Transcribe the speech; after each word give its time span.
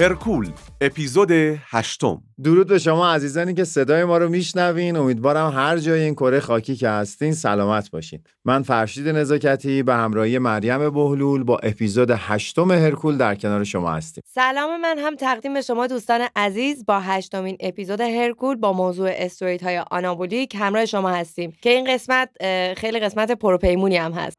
هرکول 0.00 0.50
اپیزود 0.80 1.30
هشتم. 1.70 2.22
درود 2.44 2.68
به 2.68 2.78
شما 2.78 3.12
عزیزانی 3.12 3.54
که 3.54 3.64
صدای 3.64 4.04
ما 4.04 4.18
رو 4.18 4.28
میشنوین. 4.28 4.96
امیدوارم 4.96 5.52
هر 5.52 5.78
جای 5.78 6.02
این 6.02 6.14
کره 6.14 6.40
خاکی 6.40 6.76
که 6.76 6.88
هستین 6.88 7.32
سلامت 7.32 7.90
باشین. 7.90 8.20
من 8.44 8.62
فرشید 8.62 9.08
نزاکتی 9.08 9.82
به 9.82 9.94
همراهی 9.94 10.38
مریم 10.38 10.90
بهلول 10.90 11.44
با 11.44 11.58
اپیزود 11.62 12.10
هشتم 12.10 12.72
هرکول 12.72 13.16
در 13.16 13.34
کنار 13.34 13.64
شما 13.64 13.92
هستیم. 13.92 14.24
سلام 14.26 14.80
من 14.80 14.98
هم 14.98 15.16
تقدیم 15.16 15.54
به 15.54 15.60
شما 15.60 15.86
دوستان 15.86 16.20
عزیز 16.36 16.86
با 16.86 17.00
هشتمین 17.00 17.56
اپیزود 17.60 18.00
هرکول 18.00 18.56
با 18.56 18.72
موضوع 18.72 19.10
استوریت 19.12 19.62
های 19.62 19.78
آنابولیک 19.90 20.54
همراه 20.54 20.86
شما 20.86 21.10
هستیم 21.10 21.52
که 21.62 21.70
این 21.70 21.94
قسمت 21.94 22.28
خیلی 22.76 23.00
قسمت 23.00 23.32
پروپیمونی 23.32 23.96
هم 23.96 24.12
هست. 24.12 24.38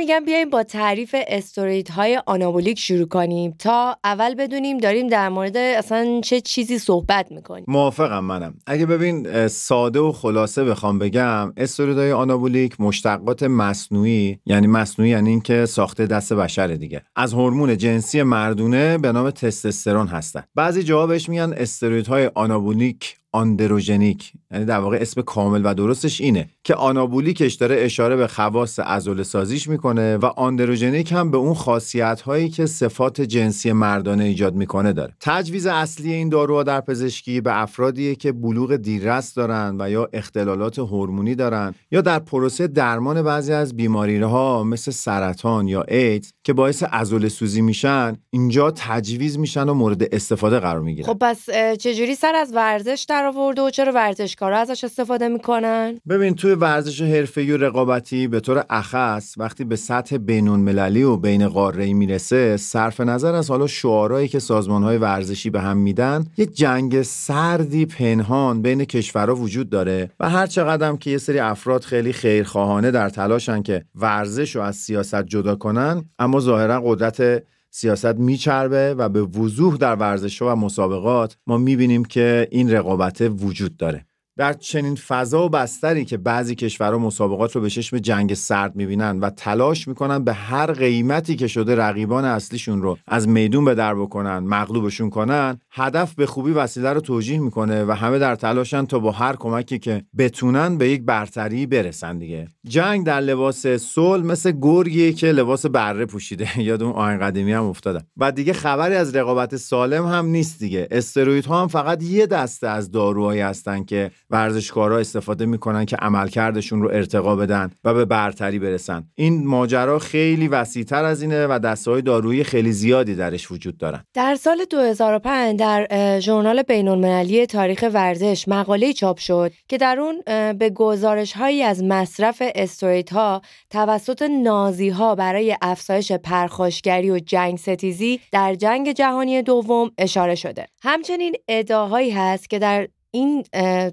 میگم 0.00 0.24
بیایم 0.24 0.50
با 0.50 0.62
تعریف 0.62 1.16
استروئید 1.28 1.90
های 1.90 2.22
آنابولیک 2.26 2.78
شروع 2.78 3.08
کنیم 3.08 3.54
تا 3.58 3.96
اول 4.04 4.34
بدونیم 4.34 4.78
داریم 4.78 5.06
در 5.06 5.28
مورد 5.28 5.56
اصلا 5.56 6.20
چه 6.24 6.40
چیزی 6.40 6.78
صحبت 6.78 7.32
می‌کنیم. 7.32 7.64
موافقم 7.68 8.24
منم. 8.24 8.54
اگه 8.66 8.86
ببین 8.86 9.48
ساده 9.48 10.00
و 10.00 10.12
خلاصه 10.12 10.64
بخوام 10.64 10.98
بگم 10.98 11.52
استروئید 11.56 11.96
های 11.96 12.12
آنابولیک 12.12 12.80
مشتقات 12.80 13.42
مصنوعی 13.42 14.38
یعنی 14.46 14.66
مصنوعی 14.66 15.10
یعنی 15.10 15.30
اینکه 15.30 15.66
ساخته 15.66 16.06
دست 16.06 16.32
بشر 16.32 16.66
دیگه. 16.66 17.02
از 17.16 17.32
هورمون 17.32 17.76
جنسی 17.76 18.22
مردونه 18.22 18.98
به 18.98 19.12
نام 19.12 19.30
تستوسترون 19.30 20.06
هستن. 20.06 20.42
بعضی 20.54 20.82
جاها 20.82 21.06
بهش 21.06 21.28
میگن 21.28 21.52
استروید 21.56 22.06
های 22.06 22.30
آنابولیک 22.34 23.19
آندروژنیک 23.32 24.32
یعنی 24.50 24.64
در 24.64 24.78
واقع 24.78 24.98
اسم 25.00 25.22
کامل 25.22 25.60
و 25.64 25.74
درستش 25.74 26.20
اینه 26.20 26.48
که 26.64 26.74
آنابولیکش 26.74 27.54
داره 27.54 27.76
اشاره 27.78 28.16
به 28.16 28.26
خواص 28.26 28.78
عضله 28.78 29.22
سازیش 29.22 29.68
می‌کنه 29.68 30.16
و 30.16 30.26
آندروژنیک 30.26 31.12
هم 31.12 31.30
به 31.30 31.36
اون 31.36 31.54
خاصیت 31.54 32.20
هایی 32.20 32.48
که 32.48 32.66
صفات 32.66 33.20
جنسی 33.20 33.72
مردانه 33.72 34.24
ایجاد 34.24 34.54
می‌کنه 34.54 34.92
داره. 34.92 35.14
تجویز 35.20 35.66
اصلی 35.66 36.12
این 36.12 36.28
داروها 36.28 36.62
در 36.62 36.80
پزشکی 36.80 37.40
به 37.40 37.62
افرادیه 37.62 38.14
که 38.14 38.32
بلوغ 38.32 38.76
دیررس 38.76 39.34
دارن 39.34 39.76
و 39.78 39.90
یا 39.90 40.08
اختلالات 40.12 40.78
هورمونی 40.78 41.34
دارن 41.34 41.74
یا 41.90 42.00
در 42.00 42.18
پروسه 42.18 42.66
درمان 42.66 43.22
بعضی 43.22 43.52
از 43.52 43.76
بیماری 43.76 44.16
ها 44.20 44.64
مثل 44.64 44.90
سرطان 44.90 45.68
یا 45.68 45.82
ایدز 45.82 46.32
که 46.44 46.52
باعث 46.52 46.82
عضله 46.82 47.28
سوزی 47.28 47.62
میشن 47.62 48.16
اینجا 48.30 48.70
تجویز 48.70 49.38
میشن 49.38 49.68
و 49.68 49.74
مورد 49.74 50.14
استفاده 50.14 50.58
قرار 50.58 50.80
می‌گیرن. 50.80 51.06
خب 51.06 51.18
پس 51.20 51.50
چجوری 51.78 52.14
سر 52.14 52.34
از 52.34 52.52
ورزش 52.54 53.06
در 53.08 53.19
آورده 53.26 53.62
و 53.62 53.70
چرا 53.70 53.92
ورزشکارا 53.92 54.58
ازش 54.58 54.84
استفاده 54.84 55.28
می‌کنن؟ 55.28 56.00
ببین 56.08 56.34
توی 56.34 56.52
ورزش 56.52 57.02
حرفه‌ای 57.02 57.52
و 57.52 57.56
رقابتی 57.56 58.28
به 58.28 58.40
طور 58.40 58.64
اخص 58.70 59.34
وقتی 59.38 59.64
به 59.64 59.76
سطح 59.76 60.16
بینون 60.16 60.60
مللی 60.60 61.02
و 61.02 61.16
بین 61.16 61.48
قاره‌ای 61.48 61.94
می‌رسه 61.94 62.56
صرف 62.56 63.00
نظر 63.00 63.34
از 63.34 63.50
حالا 63.50 63.66
شعارهایی 63.66 64.28
که 64.28 64.38
سازمانهای 64.38 64.98
ورزشی 64.98 65.50
به 65.50 65.60
هم 65.60 65.76
میدن 65.76 66.24
یه 66.36 66.46
جنگ 66.46 67.02
سردی 67.02 67.86
پنهان 67.86 68.62
بین 68.62 68.84
کشورها 68.84 69.34
وجود 69.34 69.70
داره 69.70 70.10
و 70.20 70.30
هر 70.30 70.46
چقدر 70.46 70.96
که 70.96 71.10
یه 71.10 71.18
سری 71.18 71.38
افراد 71.38 71.84
خیلی 71.84 72.12
خیرخواهانه 72.12 72.90
در 72.90 73.08
تلاشن 73.08 73.62
که 73.62 73.84
ورزش 73.94 74.56
رو 74.56 74.62
از 74.62 74.76
سیاست 74.76 75.22
جدا 75.22 75.54
کنن 75.54 76.04
اما 76.18 76.40
ظاهرا 76.40 76.82
قدرت 76.84 77.42
سیاست 77.70 78.16
میچربه 78.16 78.94
و 78.94 79.08
به 79.08 79.22
وضوح 79.22 79.76
در 79.76 79.94
ورزش 79.94 80.42
و 80.42 80.54
مسابقات 80.54 81.36
ما 81.46 81.58
می‌بینیم 81.58 82.04
که 82.04 82.48
این 82.50 82.70
رقابت 82.70 83.20
وجود 83.20 83.76
داره. 83.76 84.06
در 84.40 84.52
چنین 84.52 84.94
فضا 84.94 85.46
و 85.46 85.48
بستری 85.48 86.04
که 86.04 86.16
بعضی 86.16 86.54
کشورها 86.54 86.98
مسابقات 86.98 87.56
رو 87.56 87.60
به 87.60 87.70
چشم 87.70 87.98
جنگ 87.98 88.34
سرد 88.34 88.76
می‌بینن 88.76 89.20
و 89.20 89.30
تلاش 89.30 89.88
می‌کنن 89.88 90.24
به 90.24 90.32
هر 90.32 90.72
قیمتی 90.72 91.36
که 91.36 91.46
شده 91.46 91.76
رقیبان 91.76 92.24
اصلیشون 92.24 92.82
رو 92.82 92.98
از 93.06 93.28
میدون 93.28 93.64
به 93.64 93.74
در 93.74 93.94
بکنن 93.94 94.38
مغلوبشون 94.38 95.10
کنن 95.10 95.60
هدف 95.70 96.14
به 96.14 96.26
خوبی 96.26 96.50
وسیله 96.50 96.92
رو 96.92 97.00
توجیه 97.00 97.38
می‌کنه 97.38 97.84
و 97.84 97.92
همه 97.92 98.18
در 98.18 98.36
تلاشن 98.36 98.86
تا 98.86 98.98
با 98.98 99.10
هر 99.10 99.36
کمکی 99.36 99.78
که 99.78 100.02
بتونن 100.18 100.78
به 100.78 100.88
یک 100.88 101.02
برتری 101.02 101.66
برسن 101.66 102.18
دیگه. 102.18 102.48
جنگ 102.68 103.06
در 103.06 103.20
لباس 103.20 103.66
صلح 103.66 104.24
مثل 104.24 104.52
گرگیه 104.60 105.12
که 105.12 105.32
لباس 105.32 105.66
بره 105.66 106.06
پوشیده. 106.06 106.60
یاد 106.68 106.82
اون 106.82 106.92
آین 106.92 107.18
قدیمی 107.18 107.52
هم 107.52 107.64
افتادم. 107.64 108.04
و 108.16 108.32
دیگه 108.32 108.52
خبری 108.52 108.94
از 108.94 109.16
رقابت 109.16 109.56
سالم 109.56 110.06
هم 110.06 110.26
نیست 110.26 110.58
دیگه. 110.58 110.88
استروئیدها 110.90 111.62
هم 111.62 111.68
فقط 111.68 112.02
یه 112.02 112.26
دسته 112.26 112.68
از 112.68 112.90
داروهایی 112.90 113.40
هستن 113.40 113.84
که 113.84 114.10
ورزشکارا 114.30 114.98
استفاده 114.98 115.46
می‌کنن 115.46 115.84
که 115.84 115.96
عملکردشون 115.96 116.82
رو 116.82 116.88
ارتقا 116.88 117.36
بدن 117.36 117.70
و 117.84 117.94
به 117.94 118.04
برتری 118.04 118.58
برسن. 118.58 119.04
این 119.14 119.46
ماجرا 119.46 119.98
خیلی 119.98 120.48
وسیعتر 120.48 121.04
از 121.04 121.22
اینه 121.22 121.46
و 121.46 121.58
دسته‌های 121.58 122.02
دارویی 122.02 122.44
خیلی 122.44 122.72
زیادی 122.72 123.14
درش 123.14 123.50
وجود 123.50 123.78
دارن. 123.78 124.04
در 124.14 124.34
سال 124.34 124.64
2005 124.70 125.58
در 125.58 126.20
ژورنال 126.20 126.62
بین‌المللی 126.62 127.46
تاریخ 127.46 127.84
ورزش 127.94 128.48
مقاله 128.48 128.92
چاپ 128.92 129.18
شد 129.18 129.52
که 129.68 129.78
در 129.78 130.00
اون 130.00 130.22
به 130.52 130.70
گزارش 130.70 131.32
هایی 131.32 131.62
از 131.62 131.84
مصرف 131.84 132.42
استروید 132.54 133.10
ها 133.10 133.42
توسط 133.70 134.22
نازی 134.22 134.88
ها 134.88 135.14
برای 135.14 135.56
افزایش 135.62 136.12
پرخاشگری 136.12 137.10
و 137.10 137.18
جنگ 137.18 137.58
ستیزی 137.58 138.20
در 138.32 138.54
جنگ 138.54 138.92
جهانی 138.92 139.42
دوم 139.42 139.90
اشاره 139.98 140.34
شده. 140.34 140.66
همچنین 140.82 141.36
ادعاهایی 141.48 142.10
هست 142.10 142.50
که 142.50 142.58
در 142.58 142.88
این 143.12 143.44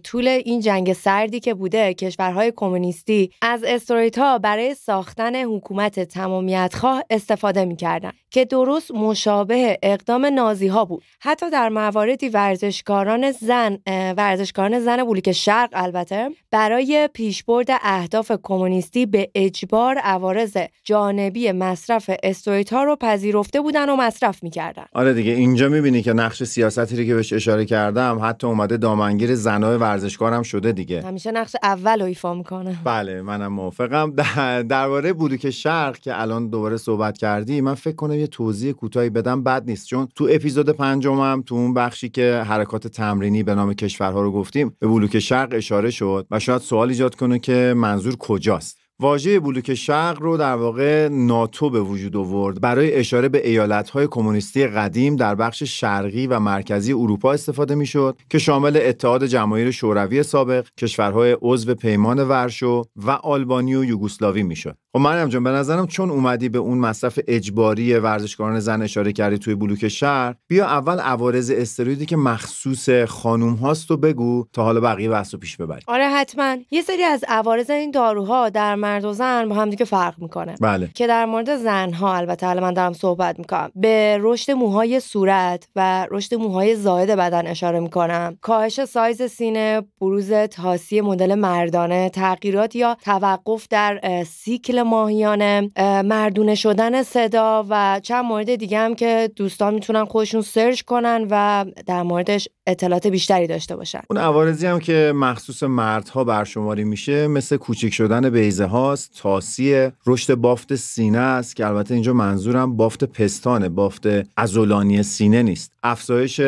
طول 0.04 0.28
این 0.28 0.60
جنگ 0.60 0.94
سردی 0.94 1.40
که 1.40 1.54
بوده 1.54 1.94
کشورهای 1.94 2.54
کمونیستی 2.56 3.32
از 3.42 3.64
استروئید 3.64 4.18
ها 4.18 4.38
برای 4.38 4.76
ساختن 4.76 5.36
حکومت 5.36 6.00
تمامیت 6.00 6.76
خواه 6.76 7.04
استفاده 7.10 7.66
می‌کردن 7.66 8.12
که 8.32 8.46
درست 8.46 8.92
مشابه 8.92 9.78
اقدام 9.84 10.26
نازی 10.26 10.68
ها 10.68 10.86
بود. 10.86 11.04
حتی 11.20 11.50
در 11.50 11.70
مواردی 11.70 12.30
ورزشکاران 12.30 13.32
زن 13.32 13.78
ورزشکاران 14.18 14.80
زن 14.80 15.04
بلوک 15.04 15.32
شرق 15.32 15.70
البته 15.74 16.30
برای 16.52 17.10
پیشبرد 17.14 17.68
اهداف 17.70 18.32
کمونیستی 18.44 19.06
به 19.06 19.30
اجبار 19.36 19.98
عوارض 19.98 20.58
جانبی 20.84 21.52
مصرف 21.52 22.10
استروئید 22.24 22.74
ها 22.74 22.84
رو 22.84 22.96
پذیرفته 22.96 23.62
بودن 23.62 23.90
و 23.90 23.96
مصرف 23.96 24.44
می‌کردن. 24.44 24.86
آره 24.94 25.14
دیگه 25.14 25.32
اینجا 25.32 25.70
می‌بینی 25.70 26.02
که 26.02 26.14
نقش 26.14 26.44
سیاستی 26.44 26.98
رو 26.98 27.04
که 27.04 27.16
بهش 27.16 27.34
اشاره 27.34 27.66
کردم 27.66 28.20
حتی 28.24 28.48
اومده 28.48 28.78
دامن 28.78 29.07
دامنگیر 29.08 29.36
زنای 29.36 29.78
ورزشکارم 29.78 30.44
شده 30.44 30.72
دیگه. 30.72 31.02
همیشه 31.02 31.32
نقش 31.32 31.56
اول 31.64 32.00
رو 32.00 32.06
ایفا 32.06 32.34
می‌کنه 32.34 32.78
بله 32.84 33.22
منم 33.22 33.54
موافقم. 33.54 34.14
درباره 34.62 35.14
بلوک 35.14 35.50
شرق 35.50 35.98
که 35.98 36.22
الان 36.22 36.50
دوباره 36.50 36.78
صحبت 36.78 37.18
کردی 37.18 37.62
من 37.62 37.74
فکر 37.74 37.96
کنم 37.96 38.14
یه 38.14 38.28
توضیح 38.28 38.72
کوتاهی 38.72 39.10
بدم 39.10 39.44
بد 39.44 39.64
نیست. 39.66 39.88
چون 39.88 40.08
تو 40.16 40.28
اپیزود 40.32 40.70
پنجمم 40.70 41.44
تو 41.46 41.56
اون 41.56 41.74
بخشی 41.74 42.10
که 42.10 42.44
حرکات 42.48 42.88
تمرینی 42.88 43.44
به 43.44 43.56
نام 43.56 43.74
کشورها 43.74 44.22
رو 44.22 44.32
گفتیم 44.32 44.76
به 44.80 44.88
بلوک 44.88 45.20
شرق 45.20 45.50
اشاره 45.52 45.92
شد 45.92 46.28
و 46.32 46.40
شاید 46.40 46.62
سوال 46.62 46.90
ایجاد 46.90 47.16
کنه 47.16 47.40
که 47.40 47.74
منظور 47.78 48.16
کجاست. 48.16 48.87
واژه 49.00 49.40
بلوک 49.40 49.74
شرق 49.74 50.22
رو 50.22 50.38
در 50.38 50.56
واقع 50.56 51.08
ناتو 51.08 51.70
به 51.70 51.82
وجود 51.82 52.18
آورد 52.18 52.62
برای 52.62 52.94
اشاره 52.94 53.30
به 53.30 53.50
ایالت‌های 53.50 54.08
کمونیستی 54.12 54.68
قدیم 54.68 55.16
در 55.16 55.36
بخش 55.36 55.64
شرقی 55.64 56.28
و 56.28 56.40
مرکزی 56.40 56.94
اروپا 56.94 57.34
استفاده 57.34 57.76
می‌شد 57.76 58.18
که 58.30 58.40
شامل 58.40 58.80
اتحاد 58.84 59.26
جماهیر 59.26 59.72
شوروی 59.72 60.24
سابق، 60.24 60.68
کشورهای 60.78 61.38
عضو 61.42 61.76
پیمان 61.76 62.28
ورشو 62.28 62.86
و 62.96 63.12
آلبانی 63.12 63.76
و 63.76 63.84
یوگسلاوی 63.84 64.44
می‌شد. 64.44 64.78
خب 64.94 65.00
مریم 65.00 65.28
جان 65.28 65.44
به 65.44 65.50
نظرم 65.50 65.88
چون 65.88 66.10
اومدی 66.10 66.50
به 66.50 66.58
اون 66.58 66.78
مصرف 66.78 67.20
اجباری 67.28 67.94
ورزشکاران 67.94 68.60
زن 68.60 68.82
اشاره 68.82 69.14
کردی 69.14 69.38
توی 69.38 69.56
بلوک 69.56 69.88
شهر 69.88 70.36
بیا 70.48 70.66
اول 70.66 71.00
عوارض 71.00 71.52
استرویدی 71.52 72.06
که 72.06 72.18
مخصوص 72.18 72.90
خانوم 72.90 73.54
هاست 73.54 73.92
و 73.92 73.98
بگو 73.98 74.46
تا 74.54 74.64
حالا 74.64 74.80
بقیه 74.80 75.10
بحث 75.10 75.34
رو 75.34 75.40
پیش 75.40 75.58
ببری. 75.58 75.82
آره 75.88 76.10
حتما. 76.10 76.58
یه 76.72 76.82
سری 76.82 77.04
از 77.04 77.26
عوارض 77.28 77.70
این 77.70 77.92
داروها 77.92 78.50
در 78.50 78.76
مرد 78.76 79.06
و 79.06 79.14
زن 79.14 79.50
با 79.50 79.56
هم 79.56 79.70
دیگه 79.70 79.86
فرق 79.86 80.14
می‌کنه. 80.18 80.56
بله. 80.62 80.90
که 80.96 81.08
در 81.08 81.26
مورد 81.26 81.56
زن 81.56 81.94
ها 81.94 82.16
البته 82.16 82.48
الان 82.48 82.64
من 82.64 82.74
دارم 82.74 82.94
صحبت 82.94 83.40
می‌کنم. 83.40 83.72
به 83.76 84.18
رشد 84.22 84.52
موهای 84.52 85.00
صورت 85.00 85.68
و 85.76 86.08
رشد 86.12 86.36
موهای 86.36 86.76
زائد 86.76 87.12
بدن 87.12 87.48
اشاره 87.48 87.80
می‌کنم. 87.80 88.38
کاهش 88.42 88.86
سایز 88.86 89.22
سینه 89.22 89.82
بروز 90.02 90.34
تاسی 90.34 91.02
مدل 91.02 91.36
مردانه 91.36 92.10
تغییرات 92.10 92.76
یا 92.76 92.98
توقف 93.02 93.68
در 93.70 94.24
سیکل 94.24 94.77
ماهیانه 94.84 95.72
مردونه 96.06 96.56
شدن 96.56 97.04
صدا 97.04 97.66
و 97.70 98.00
چند 98.04 98.26
مورد 98.26 98.56
دیگه 98.56 98.80
هم 98.80 98.96
که 98.96 99.32
دوستان 99.36 99.74
می‌تونن 99.74 100.06
خودشون 100.06 100.42
سرچ 100.42 100.82
کنن 100.82 101.28
و 101.32 101.66
در 101.86 102.04
موردش 102.04 102.48
اطلاعات 102.68 103.08
بیشتری 103.08 103.48
داشته 103.48 103.76
باشن. 103.76 104.02
اون 104.10 104.20
عوارضی 104.20 104.68
هم 104.68 104.80
که 104.80 105.14
مخصوص 105.16 105.64
مردها 105.64 106.24
برشماری 106.24 106.84
میشه 106.84 107.28
مثل 107.28 107.58
کوچک 107.58 107.94
شدن 107.94 108.30
بیزه 108.30 108.66
هاست 108.66 109.12
تاسی 109.22 109.90
رشد 110.08 110.36
بافت 110.36 110.76
سینه 110.76 111.18
است 111.18 111.56
که 111.56 111.68
البته 111.68 111.94
اینجا 111.94 112.14
منظورم 112.14 112.78
بافت 112.78 113.04
پستانه 113.04 113.70
بافت 113.70 114.04
ازولانی 114.38 115.04
سینه 115.04 115.44
نیست. 115.44 115.77
افزایش 115.92 116.42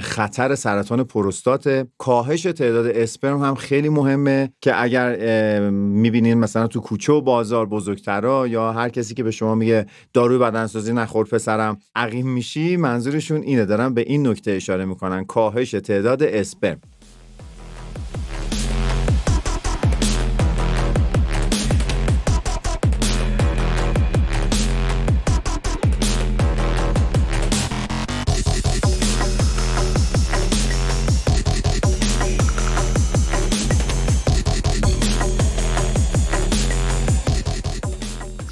خطر 0.00 0.54
سرطان 0.54 1.04
پروستات. 1.04 1.86
کاهش 1.98 2.42
تعداد 2.42 2.86
اسپرم 2.86 3.42
هم 3.42 3.54
خیلی 3.54 3.88
مهمه 3.88 4.52
که 4.60 4.82
اگر 4.82 5.70
می‌بینین 5.70 6.38
مثلا 6.38 6.66
تو 6.66 6.80
کوچه 6.80 7.12
و 7.12 7.20
بازار 7.20 7.66
بزرگترا 7.66 8.46
یا 8.46 8.72
هر 8.72 8.88
کسی 8.88 9.14
که 9.14 9.22
به 9.22 9.30
شما 9.30 9.54
میگه 9.54 9.86
داروی 10.12 10.38
بدنسازی 10.38 10.92
نخور 10.92 11.26
پسرم 11.26 11.78
عقیم 11.94 12.28
میشی 12.28 12.76
منظورشون 12.76 13.42
اینه. 13.42 13.64
دارن 13.64 13.94
به 13.94 14.00
این 14.00 14.26
نکته 14.26 14.50
اشاره 14.50 14.84
می‌کنن. 14.84 15.24
کاهش 15.24 15.70
تعداد 15.70 16.22
اسپرم. 16.22 16.80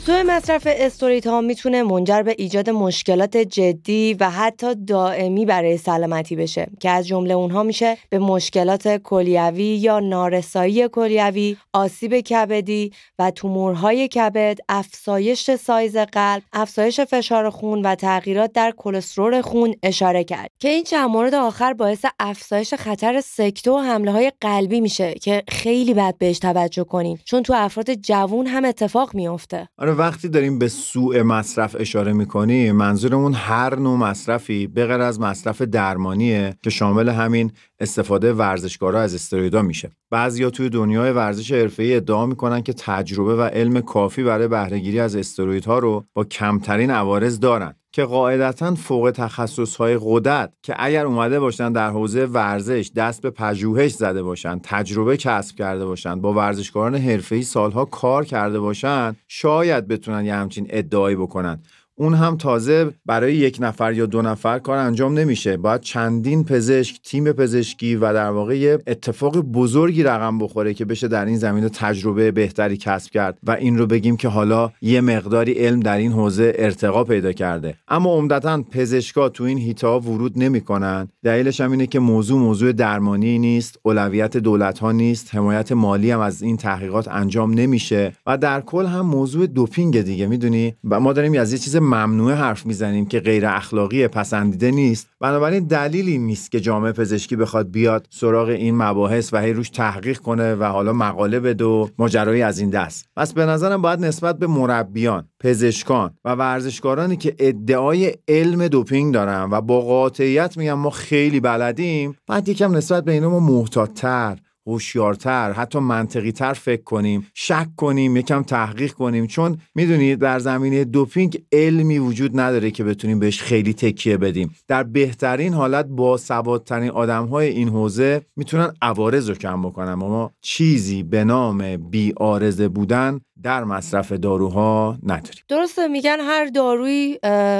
مصرف 0.08 0.68
استروئید 0.70 1.26
ها 1.26 1.40
می‌تونه 1.40 1.82
منجر 1.82 2.22
به 2.22 2.34
ایجاد 2.38 2.70
مشکلات 2.70 3.36
جدی 3.36 4.16
و 4.20 4.30
حتی 4.30 4.74
دائمی 4.74 5.46
برای 5.46 5.76
سلامتی 5.76 6.36
بشه 6.36 6.66
که 6.80 6.90
از 6.90 7.06
جمله 7.06 7.34
اونها 7.34 7.62
میشه 7.62 7.96
به 8.10 8.18
مشکلات 8.18 8.96
کلیوی 8.96 9.64
یا 9.64 10.00
نارسایی 10.00 10.88
کلیوی، 10.88 11.56
آسیب 11.72 12.20
کبدی 12.20 12.92
و 13.18 13.30
تومورهای 13.30 14.08
کبد، 14.08 14.58
افزایش 14.68 15.50
سایز 15.50 15.96
قلب، 15.96 16.42
افزایش 16.52 17.00
فشار 17.00 17.50
خون 17.50 17.82
و 17.82 17.94
تغییرات 17.94 18.52
در 18.52 18.72
کلسترول 18.76 19.40
خون 19.40 19.74
اشاره 19.82 20.24
کرد 20.24 20.50
که 20.58 20.68
این 20.68 20.84
چند 20.84 21.10
مورد 21.10 21.34
آخر 21.34 21.72
باعث 21.72 22.04
افزایش 22.20 22.74
خطر 22.74 23.20
سکته 23.20 23.70
و 23.70 23.78
حمله 23.78 24.12
های 24.12 24.32
قلبی 24.40 24.80
میشه 24.80 25.14
که 25.14 25.42
خیلی 25.48 25.94
باید 25.94 26.14
بهش 26.18 26.38
توجه 26.38 26.84
کنین 26.84 27.18
چون 27.24 27.42
تو 27.42 27.52
افراد 27.52 27.94
جوون 27.94 28.46
هم 28.46 28.64
اتفاق 28.64 29.14
میافته. 29.14 29.68
آره 29.78 29.91
وقتی 29.94 30.28
داریم 30.28 30.58
به 30.58 30.68
سوء 30.68 31.22
مصرف 31.22 31.76
اشاره 31.78 32.12
می‌کنیم 32.12 32.76
منظورمون 32.76 33.34
هر 33.34 33.78
نوع 33.78 33.98
مصرفی 33.98 34.66
به 34.66 34.86
غیر 34.86 35.00
از 35.00 35.20
مصرف 35.20 35.62
درمانیه 35.62 36.54
که 36.62 36.70
شامل 36.70 37.08
همین 37.08 37.52
استفاده 37.80 38.32
ورزشکارا 38.32 39.00
از 39.00 39.14
استرویدا 39.14 39.62
میشه. 39.62 39.90
بعضیا 40.10 40.50
توی 40.50 40.68
دنیای 40.68 41.12
ورزش 41.12 41.52
حرفه‌ای 41.52 41.96
ادعا 41.96 42.26
می‌کنن 42.26 42.62
که 42.62 42.72
تجربه 42.72 43.36
و 43.36 43.40
علم 43.40 43.80
کافی 43.80 44.22
برای 44.22 44.48
بهرهگیری 44.48 45.00
از 45.00 45.16
استرویدها 45.16 45.78
رو 45.78 46.04
با 46.14 46.24
کمترین 46.24 46.90
عوارض 46.90 47.40
دارن. 47.40 47.74
که 47.92 48.04
قاعدتا 48.04 48.74
فوق 48.74 49.12
تخصص 49.14 49.76
های 49.76 49.98
قدرت 50.02 50.52
که 50.62 50.74
اگر 50.78 51.06
اومده 51.06 51.40
باشن 51.40 51.72
در 51.72 51.90
حوزه 51.90 52.24
ورزش 52.24 52.90
دست 52.96 53.22
به 53.22 53.30
پژوهش 53.30 53.92
زده 53.92 54.22
باشن 54.22 54.60
تجربه 54.62 55.16
کسب 55.16 55.56
کرده 55.56 55.84
باشن 55.84 56.20
با 56.20 56.32
ورزشکاران 56.32 56.94
حرفه‌ای 56.94 57.42
سالها 57.42 57.84
کار 57.84 58.24
کرده 58.24 58.60
باشن 58.60 59.16
شاید 59.28 59.88
بتونن 59.88 60.24
یه 60.24 60.34
همچین 60.34 60.66
ادعایی 60.70 61.16
بکنن. 61.16 61.62
اون 61.94 62.14
هم 62.14 62.36
تازه 62.36 62.90
برای 63.06 63.34
یک 63.34 63.58
نفر 63.60 63.92
یا 63.92 64.06
دو 64.06 64.22
نفر 64.22 64.58
کار 64.58 64.78
انجام 64.78 65.18
نمیشه. 65.18 65.56
باید 65.56 65.80
چندین 65.80 66.44
پزشک 66.44 67.00
تیم 67.02 67.32
پزشکی 67.32 67.96
و 67.96 68.12
در 68.12 68.30
واقع 68.30 68.58
یه 68.58 68.78
اتفاق 68.86 69.40
بزرگی 69.40 70.02
رقم 70.02 70.38
بخوره 70.38 70.74
که 70.74 70.84
بشه 70.84 71.08
در 71.08 71.24
این 71.24 71.36
زمینه 71.36 71.68
تجربه 71.68 72.30
بهتری 72.30 72.76
کسب 72.76 73.10
کرد 73.10 73.38
و 73.42 73.50
این 73.50 73.78
رو 73.78 73.86
بگیم 73.86 74.16
که 74.16 74.28
حالا 74.28 74.70
یه 74.80 75.00
مقداری 75.00 75.52
علم 75.52 75.80
در 75.80 75.96
این 75.96 76.12
حوزه 76.12 76.52
ارتقا 76.56 77.04
پیدا 77.04 77.32
کرده. 77.32 77.74
اما 77.88 78.14
عمدتا 78.14 78.62
پزشکا 78.62 79.28
تو 79.28 79.44
این 79.44 79.58
هیتا 79.58 80.00
ورود 80.00 80.32
نمی‌کنن. 80.36 81.08
دلیلش 81.24 81.60
هم 81.60 81.70
اینه 81.70 81.86
که 81.86 81.98
موضوع 81.98 82.40
موضوع 82.40 82.72
درمانی 82.72 83.38
نیست 83.38 83.78
اولویت 83.82 84.36
دولت 84.36 84.78
ها 84.78 84.92
نیست 84.92 85.34
حمایت 85.34 85.72
مالی 85.72 86.10
هم 86.10 86.20
از 86.20 86.42
این 86.42 86.56
تحقیقات 86.56 87.08
انجام 87.08 87.54
نمیشه 87.54 88.12
و 88.26 88.38
در 88.38 88.60
کل 88.60 88.86
هم 88.86 89.06
موضوع 89.06 89.46
دوپینگ 89.46 90.02
دیگه. 90.02 90.26
می‌دونی؟ 90.26 90.74
و 90.84 91.00
ما 91.00 91.12
داریم 91.12 91.40
از 91.40 91.52
یه 91.52 91.58
چیز 91.58 91.76
ممنوعه 91.94 92.34
حرف 92.34 92.66
می‌زنیم 92.66 93.06
که 93.06 93.20
غیر 93.20 93.46
اخلاقی 93.46 94.08
پسندیده 94.08 94.70
نیست. 94.70 95.08
بنابراین 95.20 95.64
دلیلی 95.64 96.18
نیست 96.18 96.50
که 96.50 96.60
جامعه 96.60 96.92
پزشکی 96.92 97.36
بخواد 97.36 97.70
بیاد 97.70 98.06
سراغ 98.10 98.48
این 98.48 98.76
مباحث 98.76 99.34
و 99.34 99.38
هی 99.38 99.52
روش 99.52 99.70
تحقیق 99.70 100.18
کنه 100.18 100.54
و 100.54 100.64
حالا 100.64 100.92
مقاله 100.92 101.40
بده 101.40 101.64
و 101.64 101.88
ماجرایی 101.98 102.42
از 102.42 102.58
این 102.58 102.70
دست. 102.70 103.08
پس 103.16 103.32
به 103.32 103.46
نظرم 103.46 103.82
باید 103.82 104.00
نسبت 104.00 104.38
به 104.38 104.46
مربیان 104.46 105.28
پزشکان 105.40 106.10
و 106.24 106.34
ورزشکارانی 106.34 107.16
که 107.16 107.34
ادعای 107.38 108.12
علم 108.28 108.68
دوپینگ 108.68 109.14
دارن 109.14 109.48
و 109.50 109.60
با 109.60 109.80
قاطعیت 109.80 110.56
میگن 110.56 110.72
ما 110.72 110.90
خیلی 110.90 111.40
بلدیم 111.40 112.16
بعد 112.26 112.48
یکم 112.48 112.76
نسبت 112.76 113.04
به 113.04 113.12
اینا 113.12 113.30
ما 113.30 113.40
محتاطتر 113.40 114.38
هوشیارتر 114.66 115.52
حتی 115.52 115.78
منطقی 115.78 116.32
تر 116.32 116.52
فکر 116.52 116.82
کنیم 116.82 117.26
شک 117.34 117.66
کنیم 117.76 118.16
یکم 118.16 118.42
تحقیق 118.42 118.92
کنیم. 118.92 119.26
چون 119.26 119.58
می‌دونید 119.74 120.18
در 120.18 120.38
زمینه 120.38 120.84
دوپینگ 120.84 121.42
علمی 121.52 121.98
وجود 121.98 122.40
نداره 122.40 122.70
که 122.70 122.84
بتونیم 122.84 123.18
بهش 123.18 123.42
خیلی 123.42 123.74
تکیه 123.74 124.16
بدیم. 124.16 124.54
در 124.68 124.82
بهترین 124.82 125.54
حالت 125.54 125.86
با 125.86 126.16
سوادترین 126.16 126.90
آدم 126.90 127.26
های 127.26 127.48
این 127.48 127.68
حوزه 127.68 128.22
می‌تونن 128.36 128.72
عوارض 128.82 129.28
رو 129.28 129.34
کم 129.34 129.62
بکنن. 129.62 129.92
اما 129.92 130.30
چیزی 130.40 131.02
به 131.02 131.24
نام 131.24 131.76
بی 131.76 132.12
آرزه 132.16 132.68
بودن 132.68 133.20
در 133.42 133.64
مصرف 133.64 134.12
داروها 134.12 134.98
نداریم. 135.02 135.42
درسته 135.48 135.88
میگن 135.88 136.20
هر 136.20 136.44
دارویی 136.44 137.18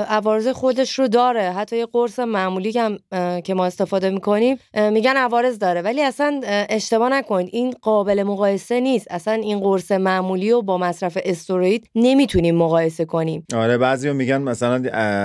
عوارض 0.08 0.48
خودش 0.48 0.98
رو 0.98 1.08
داره. 1.08 1.52
حتی 1.52 1.76
یه 1.76 1.86
قرص 1.86 2.18
معمولی 2.18 2.72
که, 2.72 2.98
که 3.44 3.54
ما 3.54 3.66
استفاده 3.66 4.10
می‌کنیم 4.10 4.58
میگن 4.74 5.16
عوارض 5.16 5.58
داره. 5.58 5.82
ولی 5.82 6.02
اصلا 6.02 6.40
اشتباه 6.44 7.08
نکنید 7.08 7.48
این 7.52 7.74
قابل 7.82 8.22
مقایسه 8.22 8.80
نیست. 8.80 9.06
اصلا 9.10 9.34
این 9.34 9.60
قرص 9.60 9.92
معمولی 9.92 10.50
رو 10.50 10.62
با 10.62 10.78
مصرف 10.78 11.18
استروید 11.24 11.88
نمی‌تونیم 11.94 12.56
مقایسه 12.56 13.04
کنیم. 13.04 13.46
آره 13.54 13.78
بعضی 13.78 14.12
میگن 14.12 14.42
مثلا 14.42 14.82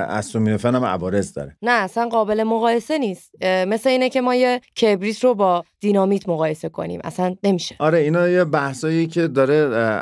استرومینوفن 0.10 0.76
هم 0.76 0.86
عوارض 0.86 1.34
داره. 1.34 1.58
نه 1.62 1.72
اصلا 1.72 2.10
قابل 2.10 2.44
مقایسه 2.44 2.98
نیست. 2.98 3.32
مثل 3.44 3.90
اینه 3.90 4.10
که 4.10 4.22
ما 4.22 4.36
یه 4.36 4.62
کبریت 4.82 5.24
رو 5.24 5.34
با 5.36 5.64
دینامیت 5.80 6.30
مقایسه 6.30 6.70
کنیم. 6.70 7.02
اصلا 7.04 7.36
نمیشه. 7.44 7.76
آره 7.80 7.98
اینا 7.98 8.30
یه 8.30 8.44
بحثایی 8.44 9.08
که 9.08 9.28
داره 9.28 9.54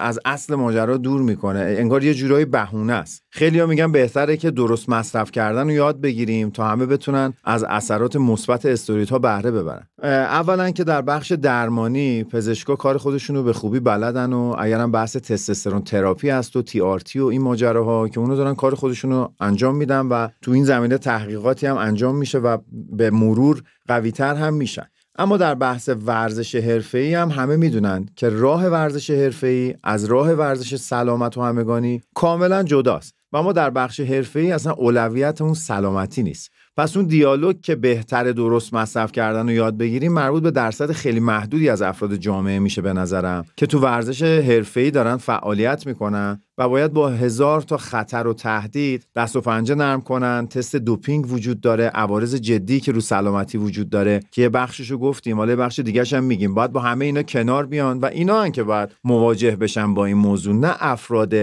از 0.01 0.19
اصل 0.25 0.44
ماجرا 0.51 0.97
دور 0.97 1.21
می‌کنه. 1.21 1.59
انگار 1.59 2.03
یه 2.03 2.13
جورایی 2.13 2.45
بهونه 2.45 2.93
است. 2.93 3.23
خیلی 3.29 3.59
ها 3.59 3.65
میگن 3.65 3.91
بهتره 3.91 4.37
که 4.37 4.51
درست 4.51 4.89
مصرف 4.89 5.31
کردن 5.31 5.63
رو 5.63 5.71
یاد 5.71 6.01
بگیریم 6.01 6.49
تا 6.49 6.67
همه 6.67 6.85
بتونن 6.85 7.33
از 7.43 7.63
اثرات 7.63 8.15
مثبت 8.15 8.65
استروئید 8.65 9.09
ها 9.09 9.19
بهره 9.19 9.51
ببرن. 9.51 9.87
اولا 10.03 10.71
که 10.71 10.83
در 10.83 11.01
بخش 11.01 11.31
درمانی 11.31 12.23
پزشکا 12.23 12.75
کار 12.75 12.97
خودشون 12.97 13.35
رو 13.35 13.43
به 13.43 13.53
خوبی 13.53 13.79
بلدن 13.79 14.33
و 14.33 14.55
اگرم 14.59 14.91
بحث 14.91 15.17
testosterone 15.17 15.81
therapy 15.81 16.29
هست 16.29 16.55
و 16.55 16.61
TRT 16.61 17.19
و 17.19 17.25
این 17.25 17.41
ماجراها 17.41 18.07
که 18.07 18.19
اونو 18.19 18.35
دارن 18.35 18.55
کار 18.55 18.75
خودشون 18.75 19.11
رو 19.11 19.33
انجام 19.39 19.75
میدن 19.75 20.05
و 20.07 20.27
تو 20.41 20.51
این 20.51 20.65
زمینه 20.65 20.97
تحقیقاتی 20.97 21.67
هم 21.67 21.77
انجام 21.77 22.15
میشه 22.15 22.37
و 22.37 22.57
به 22.91 23.09
مرور 23.09 23.63
قویتر 23.87 24.35
هم 24.35 24.53
میشن. 24.53 24.85
اما 25.17 25.37
در 25.37 25.55
بحث 25.55 25.89
ورزش 26.05 26.55
حرفه‌ای 26.55 27.13
هم 27.13 27.29
همه 27.29 27.55
می‌دونن 27.55 28.05
که 28.15 28.29
راه 28.29 28.67
ورزش 28.67 29.09
حرفه‌ای 29.09 29.75
از 29.83 30.05
راه 30.05 30.33
ورزش 30.33 30.75
سلامت 30.75 31.37
و 31.37 31.41
همگانی 31.41 32.01
کاملا 32.15 32.63
جداست 32.63 33.15
و 33.33 33.43
ما 33.43 33.53
در 33.53 33.69
بخش 33.69 33.99
حرفه‌ای 33.99 34.51
اصلا 34.51 34.73
اولویت 34.73 35.41
اون 35.41 35.53
سلامتی 35.53 36.23
نیست. 36.23 36.51
پس 36.77 36.97
اون 36.97 37.05
دیالوگ 37.05 37.61
که 37.61 37.75
بهتر 37.75 38.31
درست 38.31 38.73
مصرف 38.73 39.11
کردن 39.11 39.49
و 39.49 39.51
یاد 39.51 39.77
بگیریم 39.77 40.13
مربوط 40.13 40.43
به 40.43 40.51
درصد 40.51 40.91
خیلی 40.91 41.19
محدودی 41.19 41.69
از 41.69 41.81
افراد 41.81 42.15
جامعه 42.15 42.59
میشه 42.59 42.81
به 42.81 42.93
نظرم 42.93 43.45
که 43.55 43.65
تو 43.65 43.79
ورزش 43.79 44.23
حرفه‌ای 44.23 44.91
دارن 44.91 45.17
فعالیت 45.17 45.87
می‌کنن 45.87 46.41
و 46.57 46.69
باید 46.69 46.93
با 46.93 47.09
هزار 47.09 47.61
تا 47.61 47.77
خطر 47.77 48.27
و 48.27 48.33
تهدید 48.33 49.07
دست 49.15 49.35
و 49.35 49.41
پنجه 49.41 49.75
نرم 49.75 50.01
کنن. 50.01 50.47
تست 50.47 50.75
دوپینگ 50.75 51.31
وجود 51.31 51.61
داره 51.61 51.83
عوارض 51.83 52.35
جدی 52.35 52.79
که 52.79 52.91
رو 52.91 53.01
سلامتی 53.01 53.57
وجود 53.57 53.89
داره 53.89 54.19
که 54.31 54.41
یه 54.41 54.49
بخششو 54.49 54.97
گفتیم. 54.97 55.37
حالا 55.37 55.55
بخش 55.55 55.79
دیگه 55.79 56.03
هم 56.11 56.23
میگیم. 56.23 56.53
باید 56.53 56.71
با 56.71 56.79
همه 56.79 57.05
اینا 57.05 57.23
کنار 57.23 57.65
بیان 57.65 57.99
و 57.99 58.05
اینا 58.05 58.41
هم 58.41 58.51
که 58.51 58.63
باید 58.63 58.89
مواجه 59.03 59.55
بشن 59.55 59.93
با 59.93 60.05
این 60.05 60.17
موضوع 60.17 60.55
نه 60.55 60.75
افراد 60.79 61.33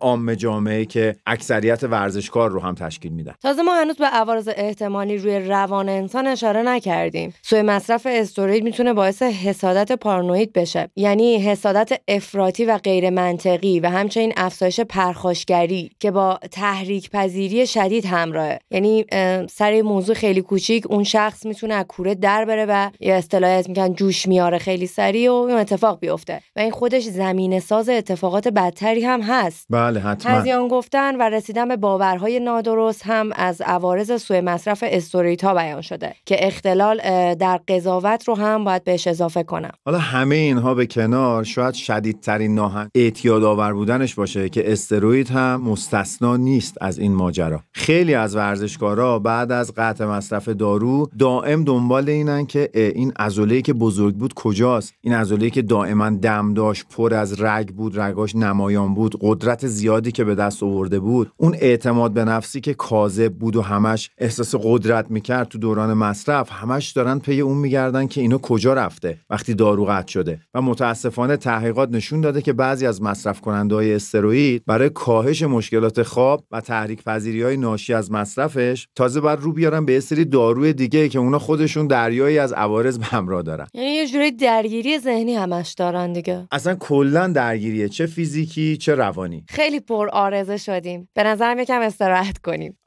عام 0.00 0.34
جامعه 0.34 0.84
که 0.84 1.16
اکثریت 1.26 1.84
ورزشکار 1.84 2.50
رو 2.50 2.60
هم 2.60 2.74
تشکیل 2.74 3.12
میدن. 3.12 3.34
تازه 3.42 3.62
ما 3.62 3.74
هنوز 3.74 3.96
به 3.96 4.06
عوارض 4.06 4.48
احتمالی 4.70 5.18
روی 5.18 5.38
روان 5.38 5.88
انسان 5.88 6.26
اشاره 6.26 6.62
نکردیم. 6.62 7.34
سوء 7.42 7.62
مصرف 7.62 8.06
استروید 8.10 8.64
می‌تونه 8.64 8.92
باعث 8.92 9.22
حسادت 9.22 9.92
پارانوید 9.92 10.52
بشه. 10.52 10.90
یعنی 10.96 11.38
حسادت 11.38 12.00
افراطی 12.08 12.64
و 12.64 12.78
غیر 12.78 13.10
منطقی 13.10 13.80
و 13.80 13.86
همچنین 13.86 14.32
افزایش 14.36 14.80
پرخاشگری 14.80 15.90
که 16.00 16.10
با 16.10 16.38
تحریک 16.52 17.10
پذیری 17.10 17.66
شدید 17.66 18.06
همراهه. 18.06 18.58
یعنی 18.70 19.04
سر 19.50 19.82
موضوع 19.82 20.14
خیلی 20.14 20.42
کوچیک 20.42 20.90
اون 20.90 21.04
شخص 21.04 21.46
می‌تونه 21.46 21.74
از 21.74 21.84
کوره 21.88 22.14
در 22.14 22.44
بره 22.44 22.66
و 22.68 22.90
یه 23.00 23.14
اصطلاحی 23.14 23.64
میگن 23.68 23.92
جوش 23.92 24.28
میاره 24.28 24.58
خیلی 24.58 24.86
سریع 24.86 25.30
و 25.30 25.34
اون 25.34 25.50
اتفاق 25.50 26.00
بیفته. 26.00 26.40
و 26.56 26.60
این 26.60 26.70
خودش 26.70 27.02
زمینه 27.02 27.60
ساز 27.60 27.88
اتفاقات 27.88 28.48
بدتری 28.48 29.04
هم 29.04 29.20
هست. 29.20 29.66
بله 29.70 30.00
حتما. 30.00 30.32
هذیان 30.32 30.68
گفتن 30.68 31.16
و 31.16 31.22
رسیدن 31.22 31.68
به 31.68 31.76
باورهای 31.76 32.40
نادرست 32.40 33.02
هم 33.04 33.30
از 33.36 33.60
عوارض 33.60 34.22
سوء 34.22 34.40
مصرف 34.60 34.84
استروئید 34.86 35.44
ها 35.44 35.54
بیان 35.54 35.80
شده 35.80 36.14
که 36.26 36.46
اختلال 36.46 37.00
در 37.34 37.60
قضاوت 37.68 38.28
رو 38.28 38.34
هم 38.34 38.64
باید 38.64 38.84
بهش 38.84 39.06
اضافه 39.06 39.42
کنم. 39.42 39.70
حالا 39.84 39.98
همه 39.98 40.34
اینها 40.34 40.74
به 40.74 40.86
کنار 40.86 41.44
شاید 41.44 41.74
شدیدترین 41.74 42.54
ناهن 42.54 42.90
اعتیاد 42.94 43.44
آور 43.44 43.72
بودنش 43.72 44.14
باشه 44.14 44.48
که 44.48 44.72
استروید 44.72 45.30
هم 45.30 45.60
مستثنا 45.60 46.36
نیست 46.36 46.76
از 46.80 46.98
این 46.98 47.14
ماجرا. 47.14 47.60
خیلی 47.72 48.14
از 48.14 48.36
ورزشکارا 48.36 49.18
بعد 49.18 49.52
از 49.52 49.72
قطع 49.76 50.04
مصرف 50.04 50.48
دارو 50.48 51.08
دائم 51.18 51.64
دنبال 51.64 52.08
اینن 52.08 52.46
که 52.46 52.70
این 52.74 53.12
عضله 53.18 53.62
که 53.62 53.72
بزرگ 53.72 54.14
بود 54.14 54.34
کجاست؟ 54.34 54.94
این 55.00 55.14
عضله 55.14 55.50
که 55.50 55.62
دائما 55.62 56.10
دم 56.10 56.54
داشت 56.54 56.84
پر 56.96 57.14
از 57.14 57.42
رگ 57.42 57.68
بود 57.68 58.00
رگاش 58.00 58.36
نمایان 58.36 58.94
بود 58.94 59.16
قدرت 59.20 59.66
زیادی 59.66 60.12
که 60.12 60.24
به 60.24 60.34
دست 60.34 60.62
آورده 60.62 61.00
بود 61.00 61.32
اون 61.36 61.54
اعتماد 61.60 62.12
به 62.12 62.24
نفسی 62.24 62.60
که 62.60 62.74
کاذب 62.74 63.32
بود 63.32 63.56
و 63.56 63.62
همش 63.62 64.10
احساس 64.18 64.49
قدرت 64.62 65.10
می‌کرد 65.10 65.48
تو 65.48 65.58
دوران 65.58 65.92
مصرف 65.92 66.48
همش 66.52 66.90
دارن 66.90 67.18
پی 67.18 67.40
اون 67.40 67.56
میگردن 67.56 68.06
که 68.06 68.20
اینو 68.20 68.38
کجا 68.38 68.74
رفته 68.74 69.18
وقتی 69.30 69.54
دارو 69.54 69.84
قطع 69.84 70.12
شده. 70.12 70.40
و 70.54 70.62
متاسفانه 70.62 71.36
تحقیقات 71.36 71.88
نشون 71.92 72.20
داده 72.20 72.42
که 72.42 72.52
بعضی 72.52 72.86
از 72.86 73.02
مصرف 73.02 73.40
کننده 73.40 73.74
های 73.74 73.94
استروئید 73.94 74.62
برای 74.66 74.90
کاهش 74.90 75.42
مشکلات 75.42 76.02
خواب 76.02 76.44
و 76.50 76.60
تحریک 76.60 77.04
پذیری 77.04 77.42
های 77.42 77.56
ناشی 77.56 77.94
از 77.94 78.12
مصرفش 78.12 78.86
تازه 78.96 79.20
بر 79.20 79.36
رو 79.36 79.52
بیارن 79.52 79.84
به 79.84 80.00
سری 80.00 80.24
داروی 80.24 80.72
دیگه 80.72 81.08
که 81.08 81.18
اونا 81.18 81.38
خودشون 81.38 81.86
دریایی 81.86 82.38
از 82.38 82.52
عوارض 82.52 82.98
به 82.98 83.04
همراه 83.04 83.42
دارن. 83.42 83.66
یعنی 83.74 83.90
یه 83.90 84.06
جوری 84.06 84.30
درگیری 84.30 84.98
ذهنی 84.98 85.34
همش 85.34 85.72
دارن 85.72 86.12
دیگه. 86.12 86.46
اصلا 86.52 86.74
کلا 86.74 87.26
درگیریه 87.26 87.88
چه 87.88 88.06
فیزیکی 88.06 88.76
چه 88.76 88.94
روانی. 88.94 89.44
خیلی 89.48 89.80
پر 89.80 90.08
آرزه 90.08 90.56
شدیم. 90.56 91.08
به 91.14 91.22
نظرم 91.22 91.58
یکم 91.58 91.80
استراحت 91.80 92.38
کنیم. 92.38 92.78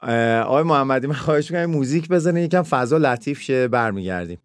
آقای 0.46 0.62
محمدی 0.62 1.06
من 1.06 1.14
خواهش 1.14 1.52
می‌کنم 1.54 1.76
موزیک 1.76 2.08
بزنه 2.08 2.42
یکم 2.42 2.62
فضا 2.62 2.98
لطیف 2.98 3.40
شه 3.40 3.68
برمیگردیم. 3.68 4.38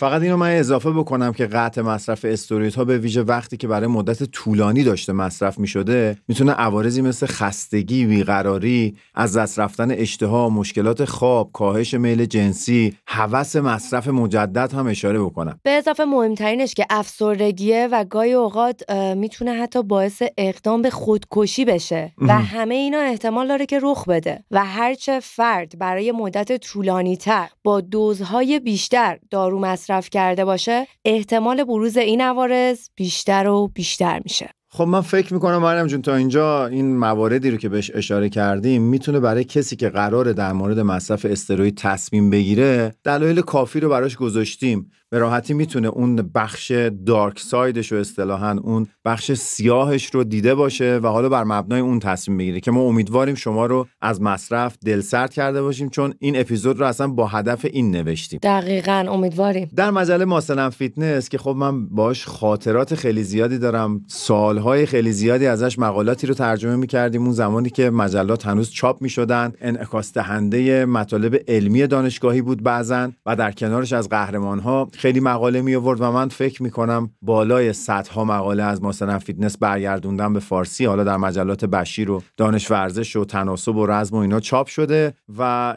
فقط 0.00 0.22
اینو 0.22 0.36
من 0.36 0.50
اضافه 0.50 0.90
بکنم 0.90 1.32
که 1.32 1.46
قطع 1.46 1.82
مصرف 1.82 2.24
استوریت 2.24 2.74
ها 2.74 2.84
به 2.84 2.98
ویژه 2.98 3.22
وقتی 3.22 3.56
که 3.56 3.68
برای 3.68 3.86
مدت 3.86 4.22
طولانی 4.22 4.84
داشته 4.84 5.12
مصرف 5.12 5.58
می 5.58 5.66
شده 5.66 6.16
می‌تونه 6.28 6.52
عوارضی 6.52 7.02
مثل 7.02 7.26
خستگی، 7.26 8.06
بیقراری، 8.06 8.96
از 9.14 9.36
دست 9.36 9.58
رفتن 9.58 9.90
اشتها، 9.90 10.48
مشکلات 10.48 11.04
خواب، 11.04 11.50
کاهش 11.52 11.94
میل 11.94 12.24
جنسی، 12.24 12.96
هوس 13.06 13.56
مصرف 13.56 14.08
مجدد 14.08 14.72
هم 14.72 14.86
اشاره 14.86 15.20
بکنم. 15.20 15.60
به 15.62 15.70
اضافه 15.70 16.04
مهمترینش 16.04 16.74
که 16.74 16.86
افسردگیه 16.90 17.88
و 17.92 18.04
گاهی 18.04 18.32
اوقات 18.32 18.92
می‌تونه 19.16 19.52
حتی 19.52 19.82
باعث 19.82 20.22
اقدام 20.38 20.82
به 20.82 20.90
خودکشی 20.90 21.64
بشه 21.64 22.12
و 22.18 22.32
همه 22.32 22.74
اینا 22.74 22.98
احتمال 22.98 23.48
داره 23.48 23.66
که 23.66 23.78
رخ 23.82 24.08
بده 24.08 24.44
و 24.50 24.64
هرچه 24.64 25.20
فرد 25.20 25.78
برای 25.78 26.12
مدت 26.12 26.56
طولانی 26.56 27.16
تر 27.16 27.48
با 27.64 27.80
دوزهای 27.80 28.60
بیشتر 28.60 29.18
دارو 29.30 29.58
مصرف 29.58 29.89
مصرف 29.90 30.10
کرده 30.10 30.44
باشه 30.44 30.86
احتمال 31.04 31.64
بروز 31.64 31.96
این 31.96 32.20
عوارض 32.20 32.88
بیشتر 32.94 33.48
و 33.48 33.68
بیشتر 33.74 34.20
میشه. 34.24 34.50
خب 34.72 34.84
من 34.84 35.00
فکر 35.00 35.34
می‌کنم 35.34 35.58
مریم 35.58 35.86
جون 35.86 36.02
تا 36.02 36.14
اینجا 36.14 36.66
این 36.66 36.96
مواردی 36.96 37.50
رو 37.50 37.56
که 37.56 37.68
بهش 37.68 37.90
اشاره 37.94 38.28
کردیم 38.28 38.82
می‌تونه 38.82 39.20
برای 39.20 39.44
کسی 39.44 39.76
که 39.76 39.88
قراره 39.88 40.32
در 40.32 40.52
مورد 40.52 40.80
مصرف 40.80 41.26
استروید 41.30 41.76
تصمیم 41.76 42.30
بگیره 42.30 42.94
دلایل 43.04 43.40
کافی 43.40 43.80
رو 43.80 43.88
براش 43.88 44.16
گذاشتیم. 44.16 44.90
به 45.12 45.18
راحتی 45.18 45.54
می‌تونه 45.54 45.88
اون 45.88 46.16
بخش 46.16 46.72
دارک 47.06 47.40
سایدش 47.40 47.92
رو 47.92 47.98
اصطلاحا 47.98 48.58
اون 48.62 48.86
بخش 49.04 49.32
سیاهش 49.32 50.06
رو 50.14 50.24
دیده 50.24 50.54
باشه 50.54 51.00
و 51.02 51.06
حالا 51.06 51.28
بر 51.28 51.44
مبنای 51.44 51.80
اون 51.80 51.98
تصمیم 51.98 52.38
بگیره 52.38 52.60
که 52.60 52.70
ما 52.70 52.80
امیدواریم 52.80 53.34
شما 53.34 53.66
رو 53.66 53.86
از 54.00 54.22
مصرف 54.22 54.76
دلسرد 54.84 55.32
کرده 55.32 55.62
باشیم 55.62 55.88
چون 55.88 56.14
این 56.18 56.40
اپیزود 56.40 56.80
رو 56.80 56.86
اصلا 56.86 57.06
با 57.06 57.26
هدف 57.26 57.66
این 57.72 57.90
نوشتیم. 57.90 58.40
دقیقا 58.42 59.06
امیدواریم. 59.08 59.70
در 59.76 59.90
مجله 59.90 60.24
Muscle & 60.24 60.70
Fitness 60.70 61.28
که 61.28 61.38
خب 61.38 61.54
من 61.58 61.88
باش 61.88 62.26
خاطرات 62.26 62.94
خیلی 62.94 63.22
زیادی 63.22 63.58
دارم 63.58 64.00
سالهای 64.06 64.86
خیلی 64.86 65.12
زیادی 65.12 65.46
ازش 65.46 65.78
مقالاتی 65.78 66.26
رو 66.26 66.34
ترجمه 66.34 66.76
می‌کردیم 66.76 67.22
اون 67.22 67.32
زمانی 67.32 67.70
که 67.70 67.90
مجلات 67.90 68.46
هنوز 68.46 68.70
چاپ 68.70 69.02
می‌شدن 69.02 69.52
انعکاس 69.60 70.12
دهنده 70.12 70.84
مطالب 70.84 71.40
علمی 71.48 71.86
دانشگاهی 71.86 72.42
بود 72.42 72.62
بعضا 72.62 73.12
و 73.26 73.36
در 73.36 73.52
کنارش 73.52 73.92
از 73.92 74.08
قهرمانها 74.08 74.88
خیلی 75.00 75.20
مقاله 75.20 75.62
می 75.62 75.74
آورد 75.74 76.00
و 76.00 76.12
من 76.12 76.28
فکر 76.28 76.62
می 76.62 76.70
کنم 76.70 77.10
بالای 77.22 77.72
صدها 77.72 78.24
مقاله 78.24 78.62
از 78.62 78.82
Muscle & 78.82 79.18
Fitness 79.18 79.58
برگردوندن 79.58 80.32
به 80.32 80.40
فارسی 80.40 80.84
حالا 80.84 81.04
در 81.04 81.16
مجلات 81.16 81.64
بشیر 81.64 82.10
و 82.10 82.22
دانش 82.36 82.70
ورزش 82.70 83.16
و 83.16 83.24
تناسب 83.24 83.76
و 83.76 83.86
رزم 83.86 84.16
و 84.16 84.18
اینا 84.18 84.40
چاپ 84.40 84.66
شده 84.66 85.14
و 85.38 85.70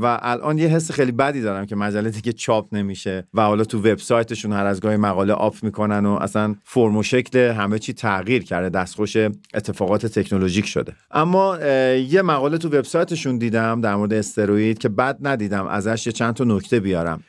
و 0.00 0.18
الان 0.22 0.58
یه 0.58 0.68
حس 0.68 0.90
خیلی 0.90 1.12
بدی 1.12 1.40
دارم 1.40 1.66
که 1.66 1.76
مجله 1.76 2.10
دیگه 2.10 2.32
چاپ 2.32 2.74
نمیشه 2.74 3.28
و 3.34 3.42
حالا 3.42 3.64
تو 3.64 3.78
وبسایتشون 3.78 4.52
هر 4.52 4.66
از 4.66 4.80
گاهی 4.80 4.96
مقاله 4.96 5.32
آپ 5.32 5.64
می‌کنن 5.64 6.06
و 6.06 6.10
اصلا 6.10 6.54
فرم 6.64 6.96
و 6.96 7.02
شکل 7.02 7.38
همه 7.38 7.78
چی 7.78 7.92
تغییر 7.92 8.44
کرده 8.44 8.68
دستخوش 8.68 9.16
اتفاقات 9.54 10.06
تکنولوژیک 10.06 10.66
شده. 10.66 10.92
اما 11.10 11.58
یه 11.94 12.22
مقاله 12.22 12.58
تو 12.58 12.68
وبسایتشون 12.68 13.38
دیدم 13.38 13.80
در 13.80 13.96
مورد 13.96 14.12
استروئید 14.12 14.78
که 14.78 14.88
بد 14.88 15.18
ندیدم 15.20 15.66
ازش 15.66 16.06
یه 16.06 16.12
چند 16.12 16.34
تا 16.34 16.44
نکته 16.44 16.80
بیارم. 16.80 17.22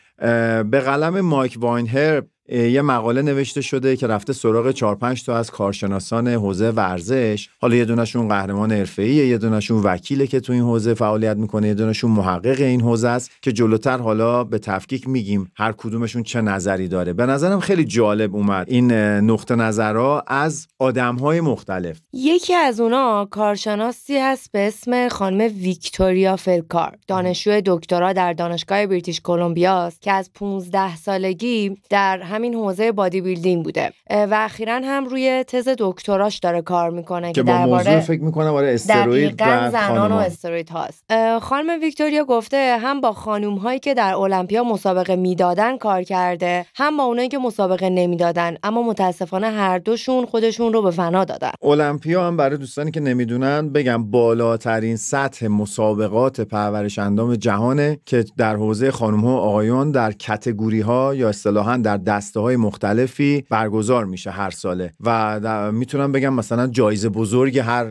به 0.72 0.80
قلم 0.86 1.22
مایک 1.22 1.58
واینهر 1.60 2.22
یه 2.50 2.82
مقاله 2.82 3.22
نوشته 3.22 3.62
شده 3.62 3.96
که 3.96 4.08
رفته 4.08 4.34
سراغ 4.34 4.72
4 4.72 4.96
5 4.96 5.24
تا 5.24 5.38
از 5.38 5.52
کارشناسان 5.52 6.28
حوزه 6.28 6.70
ورزش. 6.70 7.50
حالا 7.60 7.76
یه 7.76 7.86
دونشون 7.86 8.28
قهرمان 8.28 8.72
حرفه‌ایه 8.72 9.28
یه 9.28 9.38
دونشون 9.38 9.82
وکیله 9.84 10.28
که 10.28 10.40
تو 10.40 10.54
این 10.54 10.62
حوزه 10.62 10.94
فعالیت 10.94 11.38
می‌کنه 11.38 11.68
یه 11.68 11.74
دونشون 11.74 12.12
محقق 12.12 12.62
این 12.62 12.82
حوزه 12.82 13.08
است 13.08 13.32
که 13.42 13.52
جلوتر 13.52 13.98
حالا 13.98 14.44
به 14.44 14.60
تفکیک 14.60 15.08
میگیم 15.08 15.52
هر 15.56 15.72
کدومشون 15.72 16.24
چه 16.24 16.42
نظری 16.42 16.88
داره. 16.88 17.14
به 17.14 17.26
نظرم 17.26 17.60
خیلی 17.60 17.86
جالب 17.86 18.36
اومد 18.36 18.68
این 18.70 18.92
نقطه 18.92 19.56
نظرها 19.56 20.24
از 20.28 20.68
آدمهای 20.80 21.42
مختلف. 21.42 22.00
یکی 22.14 22.54
از 22.54 22.80
اونا 22.80 23.28
کارشناسی 23.32 24.18
هست 24.18 24.52
به 24.52 24.68
اسم 24.68 25.10
خانم 25.10 25.52
ویکتوریا 25.62 26.36
فلکار. 26.36 26.98
دانشجو 27.08 27.62
دکترا 27.66 28.14
در 28.14 28.34
دانشگاه 28.34 28.88
بریتیش 28.88 29.22
کلمبیا 29.22 29.92
که 30.02 30.12
از 30.12 30.32
15 30.36 30.96
سالگی 30.96 31.76
در 31.90 32.31
همین 32.32 32.54
حوزه 32.54 32.92
بادی 32.92 33.22
بیلدینگ 33.22 33.64
بوده 33.64 33.92
و 34.10 34.38
اخیرا 34.40 34.82
هم 34.84 35.06
روی 35.06 35.44
تز 35.48 35.68
دکتراش 35.78 36.40
داره 36.40 36.62
کار 36.62 36.90
می‌کنه 36.90 37.32
که 37.32 37.44
با 37.44 37.58
موضوع 37.58 38.00
فکر 38.00 38.22
می‌کنه 38.22 38.52
برای 38.52 38.74
استروید 38.74 39.42
و 39.42 39.72
زنان 39.72 40.12
و 40.12 40.16
استروید 40.16 40.70
هاست. 40.70 41.04
خانم 41.42 41.82
ویکتوریا 41.82 42.24
گفته 42.24 42.78
هم 42.82 43.02
با 43.02 43.14
خانوم 43.14 43.56
هایی 43.56 43.80
که 43.80 43.94
در 43.94 44.14
المپیا 44.16 44.64
مسابقه 44.64 45.16
می‌دادن 45.16 45.78
کار 45.78 46.04
کرده 46.04 46.66
هم 46.76 46.98
با 46.98 47.04
اونایی 47.04 47.28
که 47.28 47.38
مسابقه 47.38 47.90
نمی‌دادن 47.90 48.56
اما 48.64 48.84
متاسفانه 48.84 49.48
هر 49.50 49.78
دوشون 49.78 50.26
خودشون 50.26 50.74
رو 50.74 50.82
به 50.82 50.92
فنا 50.92 51.26
دادن. 51.26 51.52
المپیا 51.64 52.28
هم 52.28 52.38
برای 52.38 52.58
دوستانی 52.58 52.92
که 52.92 53.00
نمی‌دونن 53.00 53.70
بگم 53.70 54.12
بالاترین 54.12 54.96
سطح 54.96 55.48
مسابقات 55.48 56.42
پرورش 56.42 57.00
اندام 57.00 57.36
جهانه 57.36 58.00
که 58.06 58.26
در 58.38 58.56
حوزه 58.56 58.92
خانم 58.92 59.20
ها 59.20 59.32
و 59.32 59.38
آقایان 59.38 59.92
در 59.92 60.12
کتگوری 60.12 60.82
ها 60.82 61.16
یا 61.16 61.30
اصطلاحا 61.30 61.78
در 61.78 61.98
دسته 62.22 62.40
های 62.40 62.56
مختلفی 62.56 63.46
برگزار 63.50 64.06
میشه 64.06 64.32
هر 64.32 64.50
ساله. 64.50 64.94
و 65.04 65.72
می‌تونم 65.72 66.12
بگم 66.12 66.34
مثلا 66.34 66.68
جایزه 66.68 67.10
بزرگ 67.10 67.60
هر 67.60 67.84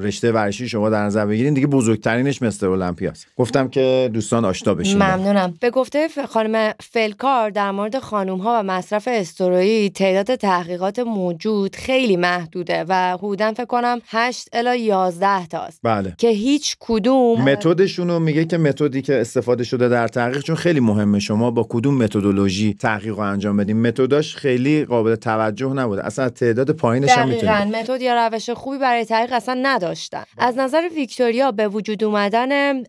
رشته 0.00 0.32
ورزشی 0.32 0.68
شما 0.68 0.90
در 0.90 1.04
نظر 1.04 1.26
بگیرین 1.26 1.54
دیگه 1.54 1.66
بزرگترینش 1.66 2.42
مستر 2.42 2.68
المپیاست 2.68 3.26
گفتم 3.36 3.68
که 3.68 4.10
دوستان 4.12 4.44
آشنا 4.44 4.74
بشین. 4.74 4.96
ممنونم. 4.96 5.54
به 5.60 5.70
گفته 5.70 6.08
خانم 6.28 6.72
فلکار 6.80 7.50
در 7.50 7.70
مورد 7.70 7.98
خانم 7.98 8.38
ها 8.38 8.60
و 8.60 8.62
مصرف 8.62 9.08
استروئید 9.12 9.92
تعداد 9.92 10.34
تحقیقات 10.34 10.98
موجود 10.98 11.76
خیلی 11.76 12.16
محدوده 12.16 12.84
و 12.88 13.16
حدودا 13.18 13.52
فکر 13.52 13.64
کنم 13.64 14.00
8 14.06 14.48
الی 14.52 14.80
11 14.80 15.46
تاست. 15.46 15.80
بله. 15.82 16.14
که 16.18 16.28
هیچ 16.28 16.76
کدوم 16.80 17.42
متدشون 17.42 18.22
میگه 18.22 18.44
که 18.44 18.58
متدی 18.58 19.02
که 19.02 19.20
استفاده 19.20 19.64
شده 19.64 19.88
در 19.88 20.08
تحقیق 20.08 20.42
چون 20.42 20.56
خیلی 20.56 20.80
مهمه 20.80 21.18
شما 21.18 21.50
با 21.50 21.66
کدوم 21.68 21.94
متدولوژی 21.94 22.74
تحقیق 22.74 23.18
انجام 23.18 23.59
بدیم. 23.60 23.82
متداش 23.82 24.36
خیلی 24.36 24.84
قابل 24.84 25.14
توجه 25.14 25.68
نبوده. 25.68 26.06
اصلا 26.06 26.28
تعداد 26.28 26.70
پایینش 26.70 27.10
هم 27.10 27.30
دقیقاً. 27.30 27.70
متد 27.78 28.02
یا 28.02 28.26
روش 28.26 28.50
خوبی 28.50 28.78
برای 28.78 29.04
تحقیق 29.04 29.32
اصلا 29.32 29.60
نداشتن. 29.62 30.24
از 30.38 30.58
نظر 30.58 30.88
ویکتوریا 30.94 31.52
به 31.52 31.68
وجود 31.68 32.04
اومدن 32.04 32.82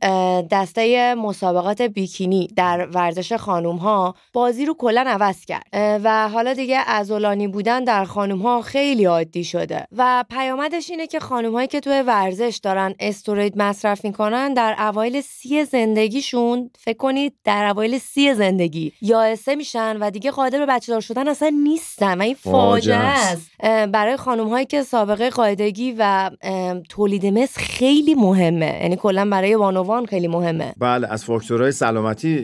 دسته 0.51 1.15
مسابقات 1.15 1.81
بیکینی 1.81 2.47
در 2.55 2.87
ورزش 2.93 3.33
خانوم 3.33 3.75
ها 3.75 4.15
بازی 4.33 4.65
رو 4.65 4.73
کلا 4.73 5.03
عوض 5.07 5.45
کرد. 5.45 5.65
و 5.73 6.29
حالا 6.29 6.53
دیگه 6.53 6.79
ازولانی 6.87 7.47
بودن 7.47 7.83
در 7.83 8.05
خانوم 8.05 8.39
ها 8.39 8.61
خیلی 8.61 9.05
عادی 9.05 9.43
شده. 9.43 9.87
و 9.97 10.25
پیامدش 10.29 10.89
اینه 10.89 11.07
که 11.07 11.19
خانوم 11.19 11.53
هایی 11.53 11.67
که 11.67 11.79
توی 11.79 12.01
ورزش 12.01 12.59
دارن 12.63 12.95
استروید 12.99 13.57
مصرف 13.57 14.05
می‌کنن 14.05 14.53
در 14.53 14.75
اوایل 14.79 15.21
سی 15.21 15.65
زندگیشون 15.65 16.69
فکر 16.79 16.97
کنید 16.97 17.33
در 17.43 17.65
اوایل 17.65 17.97
سی 17.97 18.33
زندگی 18.33 18.93
یائسه 19.01 19.55
میشن 19.55 19.97
و 19.97 20.09
دیگه 20.09 20.31
قادر 20.31 20.60
به 20.65 20.73
بچه 20.73 20.91
دار 20.91 21.01
شدن 21.01 21.27
اصلا 21.27 21.51
نیستن 21.63 22.17
و 22.17 22.21
این 22.21 22.35
فاجعه 22.35 22.95
است. 22.95 23.51
برای 23.91 24.17
خانم 24.17 24.49
هایی 24.49 24.65
که 24.65 24.83
سابقه 24.83 25.29
قاعدگی 25.29 25.95
و 25.97 26.31
تولید 26.89 27.25
مثل 27.25 27.61
خیلی 27.61 28.15
مهمه. 28.15 28.79
یعنی 28.81 28.95
کلا 28.95 29.29
برای 29.29 29.55
وانوان 29.55 30.05
خیلی 30.05 30.27
مهمه. 30.27 30.73
بله 30.77 31.07
از 31.07 31.25
فاکتورهای 31.25 31.71
سلامتی 31.71 32.43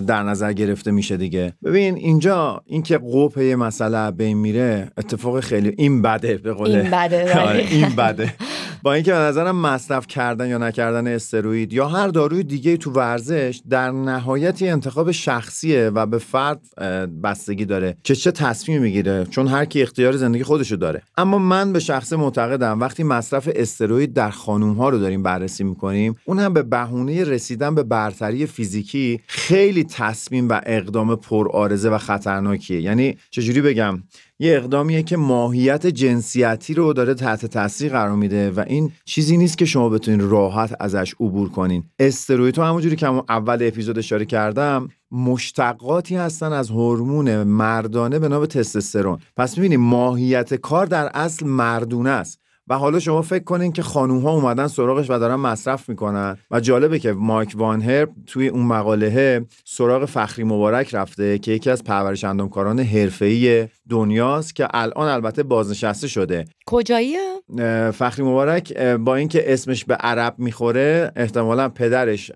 در 0.00 0.22
نظر 0.22 0.52
گرفته 0.52 0.90
میشه 0.90 1.16
دیگه. 1.16 1.52
ببین 1.64 1.96
اینجا 1.96 2.62
اینکه 2.66 2.98
قوپ 2.98 3.38
یه 3.38 3.56
مسئله 3.56 4.10
بین 4.10 4.36
میره 4.38 4.90
اتفاق 4.98 5.40
خیلی 5.40 5.74
این 5.78 6.02
بده 6.02 6.36
به 6.36 6.52
قول 6.52 6.70
این 6.70 6.90
بده 6.90 7.40
آره، 7.48 7.66
این 7.70 7.88
بده. 7.88 8.34
با 8.84 8.92
اینکه 8.92 9.12
به 9.12 9.18
نظرم 9.18 9.56
مصرف 9.56 10.06
کردن 10.06 10.48
یا 10.48 10.58
نکردن 10.58 11.06
استروید 11.06 11.72
یا 11.72 11.88
هر 11.88 12.08
داروی 12.08 12.42
دیگه 12.42 12.76
تو 12.76 12.90
ورزش 12.90 13.60
در 13.70 13.90
نهایتی 13.90 14.68
انتخاب 14.68 15.10
شخصیه 15.10 15.90
و 15.94 16.06
به 16.06 16.18
فرد 16.18 16.60
بستگی 17.22 17.64
داره 17.64 17.96
که 18.04 18.14
چه 18.14 18.30
تصمیم 18.30 18.82
می‌گیره 18.82 19.26
چون 19.30 19.46
هر 19.46 19.64
کی 19.64 19.82
اختیار 19.82 20.16
زندگی 20.16 20.42
خودشو 20.42 20.76
داره. 20.76 21.02
اما 21.16 21.38
من 21.38 21.72
به 21.72 21.80
شخص 21.80 22.12
معتقدم 22.12 22.80
وقتی 22.80 23.02
مصرف 23.02 23.48
استروید 23.54 24.12
در 24.12 24.30
خانوم 24.30 24.76
ها 24.76 24.88
رو 24.88 24.98
داریم 24.98 25.22
بررسی 25.22 25.64
می‌کنیم 25.64 26.16
اون 26.24 26.38
هم 26.38 26.52
به 26.52 26.62
بهونه 26.62 27.24
رسیدن 27.24 27.74
به 27.74 27.82
برتری 27.82 28.46
فیزیکی 28.46 29.20
خیلی 29.26 29.84
تصمیم 29.84 30.48
و 30.48 30.60
اقدام 30.66 31.16
پرآرزه 31.16 31.90
و 31.90 31.98
خطرناکیه. 31.98 32.80
یعنی 32.80 33.16
چجوری 33.30 33.60
بگم؟ 33.60 34.02
یه 34.44 34.56
اقدامیه 34.56 35.02
که 35.02 35.16
ماهیت 35.16 35.86
جنسیتی 35.86 36.74
رو 36.74 36.92
داره 36.92 37.14
تحت 37.14 37.46
تاثیر 37.46 37.92
قرار 37.92 38.16
میده 38.16 38.50
و 38.50 38.64
این 38.66 38.92
چیزی 39.04 39.36
نیست 39.36 39.58
که 39.58 39.64
شما 39.64 39.88
بتونین 39.88 40.30
راحت 40.30 40.76
ازش 40.80 41.14
عبور 41.20 41.48
کنین. 41.48 41.84
استروید 41.98 42.58
همونجوری 42.58 42.96
که 42.96 43.06
اول 43.08 43.58
اپیزود 43.60 43.98
اشاره 43.98 44.24
کردم 44.24 44.88
مشتقاتی 45.10 46.16
هستن 46.16 46.52
از 46.52 46.70
هورمون 46.70 47.42
مردانه 47.42 48.18
به 48.18 48.28
نام 48.28 48.46
تستوسترون. 48.46 49.18
پس 49.36 49.58
می‌بینیم 49.58 49.80
ماهیت 49.80 50.54
کار 50.54 50.86
در 50.86 51.10
اصل 51.14 51.46
مردونه 51.46 52.10
است. 52.10 52.43
و 52.68 52.78
حالا 52.78 52.98
شما 52.98 53.22
فکر 53.22 53.44
کنین 53.44 53.72
که 53.72 53.82
خانوم 53.82 54.22
ها 54.22 54.30
اومدن 54.30 54.66
سراغش 54.66 55.10
و 55.10 55.18
دارن 55.18 55.34
مصرف 55.34 55.88
می‌کنن. 55.88 56.36
و 56.50 56.60
جالبه 56.60 56.98
که 56.98 57.12
مایک 57.12 57.52
وان 57.56 57.82
هرب 57.82 58.10
توی 58.26 58.48
اون 58.48 58.66
مقاله 58.66 59.44
سراغ 59.64 60.04
فخری 60.04 60.44
مبارک 60.44 60.94
رفته 60.94 61.38
که 61.38 61.52
یکی 61.52 61.70
از 61.70 61.84
پرورش 61.84 62.24
اندامکاران 62.24 62.80
حرفه‌ای 62.80 63.68
دنیاست 63.90 64.56
که 64.56 64.68
الان 64.70 65.08
البته 65.08 65.42
بازنشسته 65.42 66.08
شده. 66.08 66.44
کجاییه؟ 66.66 67.34
فخری 67.92 68.24
مبارک 68.24 68.78
با 68.78 69.16
اینکه 69.16 69.52
اسمش 69.52 69.84
به 69.84 69.94
عرب 69.94 70.34
می‌خوره 70.38 71.12
احتمالا 71.16 71.68
پدرش 71.68 72.26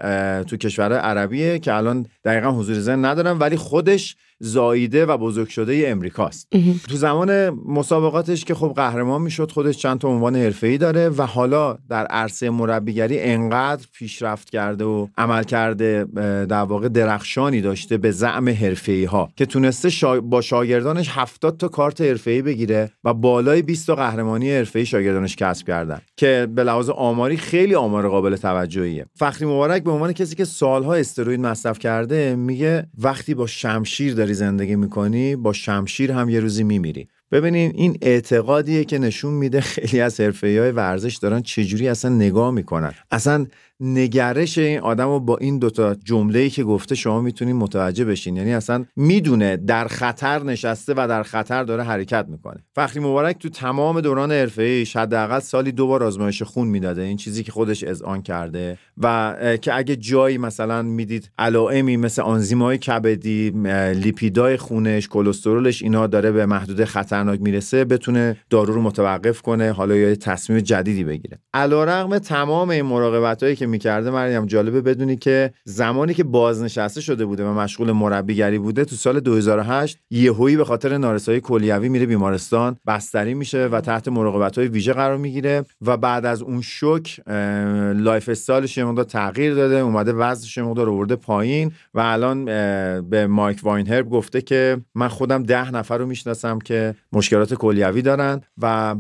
تو 0.47 0.57
کشور 0.57 0.93
عربیه 0.93 1.59
که 1.59 1.75
الان 1.75 2.07
دقیقا 2.25 2.51
حضور 2.51 2.79
زن 2.79 3.05
ندارم 3.05 3.41
ولی 3.41 3.57
خودش 3.57 4.17
زاییده 4.40 5.07
و 5.07 5.16
بزرگ 5.16 5.49
شده 5.49 5.85
امریکاست. 5.87 6.49
تو 6.88 6.97
زمان 6.97 7.50
مسابقاتش 7.50 8.45
که 8.45 8.54
خب 8.54 8.73
قهرمان 8.76 9.23
می‌شد 9.23 9.52
خودش 9.52 9.78
چند 9.78 9.99
تا 9.99 10.09
عنوان 10.09 10.37
حرفه‌ای 10.37 10.78
داره 10.78 11.09
و 11.09 11.23
حالا 11.23 11.78
در 11.88 12.07
عرصه 12.07 12.50
مربیگری 12.50 13.21
انقدر 13.21 13.87
پیشرفت 13.92 14.50
کرده 14.50 14.85
و 14.85 15.07
عمل 15.18 15.42
کرده 15.42 16.07
در 16.47 16.62
واقع 16.62 16.88
درخشانی 16.88 17.61
داشته 17.61 17.96
به 17.96 18.11
زعم 18.11 18.48
حرفه‌ای 18.48 19.05
ها 19.05 19.29
که 19.37 19.46
تونسته 19.46 20.20
با 20.20 20.40
شاگردانش 20.40 21.09
70 21.11 21.57
تا 21.57 21.68
کارت 21.68 22.01
حرفه‌ای 22.01 22.42
بگیره 22.42 22.90
و 23.05 23.14
بالای 23.14 23.62
20 23.62 23.87
تا 23.87 23.94
قهرمانی 23.94 24.51
حرفه‌ای 24.51 24.87
شاگردانش 24.87 25.37
کسب 25.37 25.66
کردن 25.66 26.01
که 26.16 26.48
به 26.55 26.64
لحاظ 26.64 26.90
آماری 26.90 27.37
خیلی 27.37 27.74
آمار 27.74 28.09
قابل 28.09 28.37
توجهیه. 28.37 29.07
فخری 29.14 29.46
مبارک 29.46 29.85
به 29.85 29.90
عنوان 29.90 30.12
کسی 30.12 30.35
که 30.35 30.44
سالها 30.44 30.94
استروید 30.94 31.40
مصرف 31.40 31.79
کرده 31.79 32.37
میگه 32.37 32.87
وقتی 32.98 33.35
با 33.35 33.46
شمشیر 33.46 34.14
داری 34.14 34.28
زندگی 34.35 34.77
می‌کنی 34.77 35.37
با 35.37 35.53
شمشیر 35.53 36.12
هم 36.12 36.29
یه 36.29 36.41
روزی 36.41 36.64
میمیری. 36.64 37.09
ببینین 37.33 37.73
این 37.75 37.99
اعتقادیه 38.03 38.85
که 38.85 38.99
نشون 38.99 39.35
میده 39.35 39.61
خیلی 39.61 40.01
از 40.01 40.21
های 40.21 40.71
ورزش 40.71 41.17
دارن 41.17 41.43
چجوری 41.43 41.88
اصلا 41.88 42.11
نگاه 42.11 42.51
می‌کنن. 42.51 42.93
اصلا 43.11 43.47
نگرش 43.81 44.59
این 44.59 44.81
آدم 44.81 45.09
رو 45.09 45.21
با 45.21 45.37
این 45.37 45.59
دوتا 45.59 45.95
جمله 45.95 46.51
که 46.51 46.64
گفته 46.64 46.95
شما 46.95 47.21
می‌تونین 47.21 47.57
متوجه 47.57 48.05
بشین. 48.05 48.37
یعنی 48.37 48.55
اصلا 48.55 48.85
می‌دونه 48.97 49.57
در 49.57 49.88
خطر 49.88 50.43
نشسته 50.43 50.95
و 50.97 51.07
در 51.09 51.23
خطر 51.23 51.64
داره 51.64 51.83
حرکت 51.83 52.27
می‌کنه. 52.29 52.64
فخری 52.75 53.01
مبارک 53.01 53.38
تو 53.38 53.49
تمام 53.49 54.01
دوران 54.01 54.33
حرفه 54.33 54.62
ایش 54.62 54.97
حداقل 54.97 55.38
سالی 55.38 55.73
دو 55.73 55.87
بار 55.87 56.05
آزمایش 56.05 56.43
خون 56.43 56.69
می‌داده. 56.69 57.03
این 57.03 57.17
چیزی 57.17 57.43
که 57.43 57.53
خودش 57.53 57.85
اذعان 57.85 58.23
کرده 58.23 58.79
و 58.97 59.35
که 59.62 59.77
اگه 59.77 59.97
جایی 59.97 60.38
مثلا 60.38 60.83
می‌دید 60.83 61.31
علائمی 61.38 61.97
مثل 61.97 62.23
آنزیمای 62.23 62.79
کبدی 62.79 63.51
لیپیدای 63.95 64.57
خونش 64.57 65.09
کلسترولش 65.09 65.83
اینا 65.83 66.07
داره 66.07 66.31
به 66.31 66.47
محدود 66.47 66.85
خطرناک 66.85 67.41
می‌رسه 67.41 67.85
بتونه 67.85 68.37
دارو 68.51 68.75
رو 68.75 68.83
متوقف 68.83 69.43
کنه 69.43 69.73
حالا 69.73 69.97
یا 69.97 70.14
تصمیم 70.14 70.61
جدیدی 70.61 71.05
بگیره. 71.05 71.38
علیرغم 71.55 72.19
تمام 72.19 72.71
این 72.71 72.83
مراقبت 72.83 73.55
که 73.55 73.67
می‌کرده 73.68 74.11
مریم 74.11 74.46
جالبه 74.46 74.81
بدونی 74.81 75.16
که 75.16 75.52
زمانی 75.64 76.14
که 76.14 76.24
بازنشسته 76.24 77.00
شده 77.00 77.24
بوده 77.24 77.44
و 77.44 77.52
مشغول 77.52 77.92
مربیگری 77.92 78.59
بوده 78.59 78.85
تو 78.85 78.96
سال 78.96 79.20
2008 79.20 79.98
یهویی 80.11 80.57
به 80.57 80.64
خاطر 80.64 80.98
نارسایی 80.98 81.40
کلیوی 81.40 81.88
میره 81.88 82.07
بیمارستان 82.07 82.76
بستری 82.87 83.35
میشه 83.35 83.66
و 83.66 83.81
تحت 83.81 84.09
مراقبت 84.09 84.59
های 84.59 84.68
ویژه 84.68 84.92
قرار 84.92 85.16
می‌گیره 85.16 85.64
و 85.83 85.96
بعد 85.96 86.26
از 86.26 86.42
اون 86.42 86.61
شوک 86.61 87.20
lifestyle 87.97 88.29
ش 88.29 88.79
یه 88.78 89.04
تغییر 89.04 89.54
داده 89.54 89.74
اومده 89.74 90.12
وزنش 90.12 90.57
یه 90.57 90.62
مقدار 90.62 90.88
آورده 90.88 91.16
پایین 91.16 91.72
و 91.94 92.00
الان 92.00 92.44
به 93.11 93.26
مایک 93.26 93.61
واینهرب 93.62 94.11
گفته 94.11 94.42
که 94.42 94.81
من 94.94 95.09
خودم 95.09 95.42
ده 95.42 95.70
نفر 95.70 95.98
رو 95.98 96.07
می‌شناسم 96.07 96.59
که 96.59 96.94
مشکلات 97.12 97.54
کلیوی 97.54 98.02
دارن 98.02 98.40
و 98.62 98.96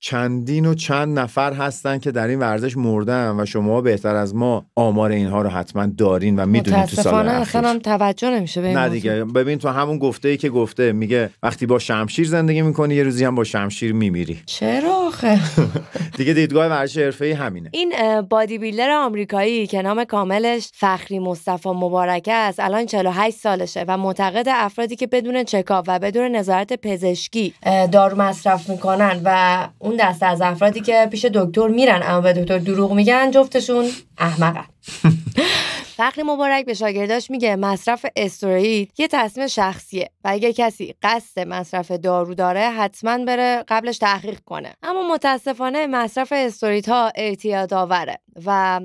چندین 0.00 0.66
و 0.66 0.74
چند 0.74 1.18
نفر 1.18 1.52
هستن 1.52 1.98
که 1.98 2.10
در 2.10 2.28
این 2.28 2.38
ورزش 2.38 2.76
مردن 2.76 3.40
و 3.40 3.46
شما 3.46 3.80
بهتر 3.80 4.14
از 4.14 4.34
ما 4.34 4.66
آمار 4.76 5.10
اینها 5.10 5.42
رو 5.42 5.48
حتما 5.48 5.86
دارین 5.86 6.38
و 6.38 6.46
می‌دونید 6.46 6.84
تو 6.84 7.02
سال 7.02 7.28
اصلا 7.28 7.68
هم 7.68 7.78
توجه 7.78 8.30
نمیشه 8.30 8.60
به 8.60 8.72
نه 8.72 8.88
دیگه. 8.88 9.24
ببین 9.24 9.58
تو 9.58 9.68
همون 9.68 9.98
گفته 9.98 10.28
ای 10.28 10.36
که 10.36 10.48
گفته 10.48 10.92
میگه 10.92 11.30
وقتی 11.42 11.66
با 11.66 11.78
شمشیر 11.78 12.28
زندگی 12.28 12.62
می‌کنی 12.62 12.94
یه 12.94 13.02
روزی 13.02 13.24
هم 13.24 13.34
با 13.34 13.44
شمشیر 13.44 13.92
میمیری. 13.92 14.40
چرا 14.46 14.94
آخه؟ 14.94 15.40
دیگه 16.18 16.32
دیدگاه 16.32 16.66
ورزش 16.66 16.98
حرفه‌ای 16.98 17.32
همینه. 17.32 17.70
این 17.72 17.92
بادی 18.20 18.58
بیلدر 18.58 18.90
آمریکایی 18.90 19.66
که 19.66 19.82
نام 19.82 20.04
کاملش 20.04 20.70
فخری 20.74 21.18
مصطفی 21.18 21.68
مبارک 21.68 22.28
است 22.32 22.60
الان 22.60 22.86
48 22.86 23.36
سالشه 23.36 23.84
و 23.88 23.96
معتقد 23.96 24.46
افرادی 24.48 24.96
که 24.96 25.06
بدون 25.06 25.44
چکاپ 25.44 25.84
و 25.88 25.98
بدون 25.98 26.36
نظارت 26.36 26.72
پزشکی 26.72 27.54
دارو 27.92 28.22
مصرف 28.22 28.70
می‌کنن 28.70 29.20
و 29.24 29.68
اون 29.88 29.96
دسته 29.96 30.26
از 30.26 30.40
افرادی 30.40 30.80
که 30.80 31.08
پیش 31.10 31.24
دکتر 31.24 31.68
میرن 31.68 32.00
اما 32.04 32.20
به 32.20 32.32
دکتر 32.32 32.58
دروغ 32.58 32.92
میگن 32.92 33.30
جفتشون 33.30 33.90
احمقن. 34.18 34.64
فخری 35.98 36.22
مبارک 36.22 36.66
به 36.66 36.74
شاگرداش 36.74 37.30
میگه 37.30 37.56
مصرف 37.56 38.06
استروئید 38.16 38.92
یه 38.98 39.08
تصمیم 39.08 39.46
شخصیه 39.46 40.10
و 40.24 40.28
اگه 40.28 40.52
کسی 40.52 40.94
قصد 41.02 41.40
مصرف 41.40 41.90
دارو 41.90 42.34
داره 42.34 42.60
حتما 42.60 43.24
بره 43.24 43.64
قبلش 43.68 43.98
تحقیق 43.98 44.40
کنه. 44.40 44.72
اما 44.82 45.14
متاسفانه 45.14 45.86
مصرف 45.86 46.32
استروئیدها 46.36 47.12
اعتیاد 47.14 47.74
آوره 47.74 48.18
و 48.46 48.80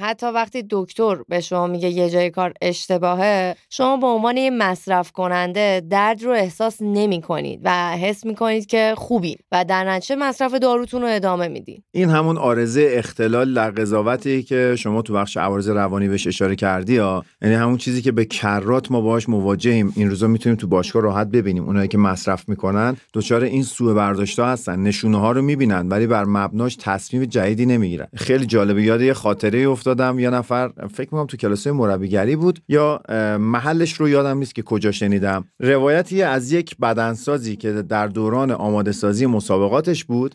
حتی 0.00 0.26
وقتی 0.26 0.64
دکتر 0.70 1.16
به 1.28 1.40
شما 1.40 1.66
میگه 1.66 1.88
یه 1.88 2.10
جای 2.10 2.30
کار 2.30 2.52
اشتباهه 2.62 3.56
شما 3.70 3.96
به 3.96 4.06
عنوان 4.06 4.36
یه 4.36 4.50
مصرف 4.50 5.12
کننده 5.12 5.82
درد 5.90 6.22
رو 6.22 6.30
احساس 6.30 6.76
نمی 6.80 7.22
کنید 7.22 7.60
و 7.64 7.96
حس 7.96 8.26
می 8.26 8.34
کنید 8.34 8.66
که 8.66 8.94
خوبی 8.96 9.36
و 9.52 9.64
در 9.64 9.84
نتیجه 9.90 10.16
مصرف 10.16 10.54
داروتون 10.54 11.02
رو 11.02 11.08
ادامه 11.08 11.48
میدین. 11.48 11.82
این 11.90 12.10
همون 12.10 12.38
آرزه 12.38 12.88
اختلال 12.92 13.54
در 13.54 13.70
قضاوتی 13.70 14.42
که 14.42 14.74
شما 14.78 15.02
تو 15.02 15.14
بخش 15.14 15.36
عوارض 15.36 15.68
روانی 15.68 16.08
بهش 16.08 16.26
اشاره 16.26 16.56
کردی 16.56 16.96
ها. 16.96 17.24
یعنی 17.42 17.54
همون 17.54 17.76
چیزی 17.76 18.02
که 18.02 18.12
به 18.12 18.24
کرات 18.24 18.90
ما 18.90 19.00
باهاش 19.00 19.28
مواجهیم. 19.28 19.92
این 19.96 20.10
روزا 20.10 20.26
می‌تونیم 20.26 20.56
تو 20.56 20.66
باشگاه 20.66 21.02
راحت 21.02 21.26
ببینیم. 21.26 21.64
اونایی 21.64 21.88
که 21.88 21.98
مصرف 21.98 22.48
می‌کنن 22.48 22.96
دچار 23.14 23.42
این 23.42 23.62
سوء 23.62 23.94
برداشت 23.94 24.38
هستن. 24.38 24.78
نشونه 24.82 25.18
ها 25.18 25.32
رو 25.32 25.42
می‌بینن 25.42 25.88
ولی 25.88 26.06
بر 26.06 26.24
مبناش 26.24 26.76
تصمیم 26.80 27.24
جدیدی 27.24 27.66
نمی‌گیرن. 27.66 28.06
خیلی 28.16 28.46
جالبه 28.46 28.82
یاد 28.82 29.00
یه 29.00 29.12
خاطره 29.12 29.66
افتادم 29.78 30.18
یا 30.18 30.30
نفر 30.30 30.70
فکر 30.92 31.08
می‌کنم 31.12 31.26
تو 31.26 31.36
کلاس 31.36 31.66
مربیگری 31.66 32.36
بود 32.36 32.60
یا 32.68 33.00
محلش 33.38 33.92
رو 33.92 34.08
یادم 34.08 34.38
نیست 34.38 34.54
که 34.54 34.62
کجا 34.62 34.92
شنیدم. 34.92 35.44
روایتی 35.60 36.22
از 36.22 36.52
یک 36.52 36.76
بدنسازی 36.76 37.56
که 37.56 37.72
در 37.72 38.06
دوران 38.06 38.50
آماده 38.50 38.92
سازی 38.92 39.26
مسابقاتش 39.26 40.04
بود 40.04 40.34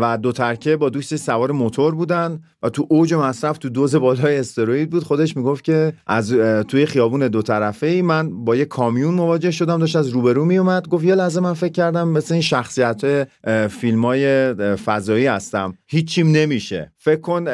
و 0.00 0.18
دو 0.22 0.32
ترکه 0.32 0.76
با 0.76 0.88
دوست 0.88 1.16
سوار 1.16 1.52
موتور 1.52 1.94
بودن. 1.94 2.40
و 2.62 2.68
تو 2.68 2.86
اوج 2.88 3.14
مصرف 3.14 3.58
تو 3.58 3.68
دوز 3.68 3.94
بالای 3.94 4.38
استروید 4.38 4.90
بود 4.90 5.04
خودش 5.04 5.36
می‌گفت 5.36 5.64
که 5.64 5.92
از 6.06 6.32
توی 6.68 6.86
خیابون 6.86 7.28
دو 7.28 7.42
طرفه 7.42 7.86
ای 7.86 8.02
من 8.02 8.44
با 8.44 8.56
یه 8.56 8.64
کامیون 8.64 9.14
مواجه 9.14 9.50
شدم 9.50 9.78
داشت 9.78 9.96
از 9.96 10.08
روبرو 10.08 10.44
میومد 10.44 10.88
گفت 10.88 11.04
یه 11.04 11.14
لحظه 11.14 11.40
من 11.40 11.52
فکر 11.52 11.72
کردم 11.72 12.08
مثل 12.08 12.34
این 12.34 12.42
شخصیت 12.42 13.28
فیلم 13.68 14.04
های 14.04 14.54
فضایی 14.76 15.26
هستم. 15.26 15.74
هیچیم 15.86 16.30
نمیشه. 16.30 16.92
فکر 16.98 17.20
کن 17.20 17.44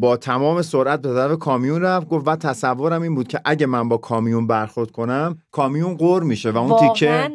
با 0.00 0.16
تمام 0.16 0.62
سرعت 0.62 1.02
به 1.02 1.08
طرف 1.08 1.38
کامیون 1.38 1.82
رفت 1.82 2.08
گفت 2.08 2.28
و 2.28 2.36
تصورم 2.36 3.02
این 3.02 3.14
بود 3.14 3.28
که 3.28 3.40
اگه 3.44 3.66
من 3.66 3.88
با 3.88 3.96
کامیون 3.96 4.46
برخورد 4.46 4.90
کنم 4.90 5.38
کامیون 5.50 5.96
قور 5.96 6.22
میشه 6.22 6.50
و 6.50 6.56
اون 6.56 6.88
تیکه 6.88 7.30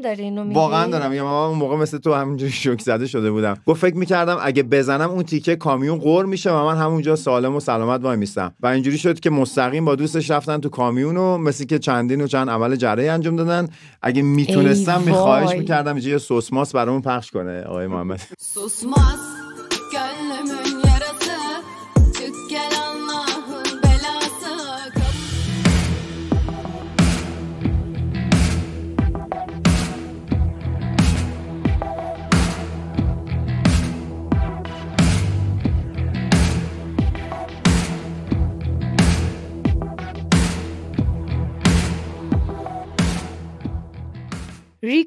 واقعا 0.54 0.88
دارم 0.88 1.14
یا 1.14 1.26
من 1.26 1.32
اون 1.32 1.58
موقع 1.58 1.76
مثل 1.76 1.98
تو 1.98 2.14
همینجوری 2.14 2.52
شوک 2.52 2.82
زده 2.82 3.08
شده 3.08 3.32
بودم. 3.32 3.58
گفت 3.66 3.82
فکر 3.82 3.98
می‌کردم 3.98 4.38
اگه 4.42 4.64
بزنم 4.64 5.10
اون 5.10 5.24
تیکه 5.24 5.56
کامیون 5.56 5.98
قور 5.98 6.26
میشه 6.26 6.52
و 6.52 6.66
من 6.66 6.78
همونجا 7.04 7.24
سالم 7.24 7.56
و 7.56 7.60
سلامت 7.60 8.04
وای 8.04 8.18
میستم. 8.18 8.54
و 8.60 8.68
اینجوری 8.68 8.98
شد 8.98 9.20
که 9.20 9.30
مستقیم 9.30 9.86
با 9.86 9.96
دوستش 9.96 10.32
رفتن 10.32 10.58
تو 10.58 10.70
کامیون 10.70 11.18
و 11.18 11.38
مثل 11.38 11.66
که 11.66 11.80
چندین 11.80 12.22
و 12.22 12.28
چند 12.28 12.50
عمل 12.50 12.76
جراحی 12.76 13.10
انجام 13.10 13.36
دادن. 13.36 13.68
اگه 14.02 14.22
می‌تونستم 14.22 15.02
میخواهش 15.02 15.58
می‌کردم 15.58 15.96
اینجا 15.96 16.10
یه 16.10 16.18
سوسماس 16.18 16.76
برامون 16.76 17.02
پخش 17.02 17.32
کنه 17.32 17.62
آقای 17.62 17.88
محمد. 17.88 18.22
سوسماس؟ 18.40 19.43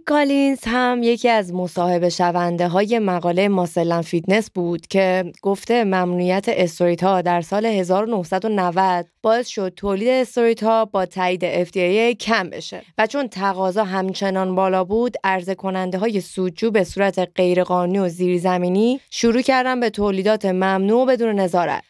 کالینز 0.09 0.59
هم 0.67 1.01
یکی 1.03 1.29
از 1.29 1.55
مصاحبه 1.55 2.09
شونده 2.09 2.69
های 2.69 2.99
مقاله 2.99 3.49
Muscle & 3.49 4.03
Fitness 4.03 4.51
بود 4.51 4.87
که 4.87 5.33
گفته 5.43 5.85
ممنوعیت 5.85 6.45
استروئید 6.49 7.05
ها 7.05 7.23
در 7.23 7.41
سال 7.41 7.67
1990 7.67 9.07
باعث 9.27 9.49
شد 9.49 9.73
تولید 9.77 10.09
استروئید 10.09 10.63
ها 10.63 10.85
با 10.85 11.07
تایید 11.07 11.65
FDA 11.65 12.17
کم 12.17 12.51
بشه. 12.51 12.83
و 12.99 13.07
چون 13.07 13.29
تقاضا 13.29 13.85
همچنان 13.85 14.55
بالا 14.55 14.85
بود 14.85 15.17
عرضه 15.25 15.55
کننده 15.55 15.99
های 15.99 16.21
سودجو 16.21 16.71
به 16.71 16.85
صورت 16.85 17.29
غیرقانونی 17.37 17.99
و 17.99 18.09
زیرزمینی 18.09 19.01
شروع 19.11 19.43
کردن 19.43 19.81
به 19.81 19.91
تولیدات 19.91 20.45
ممنوع 20.45 21.07
بدون 21.07 21.35
نظارت. 21.35 21.83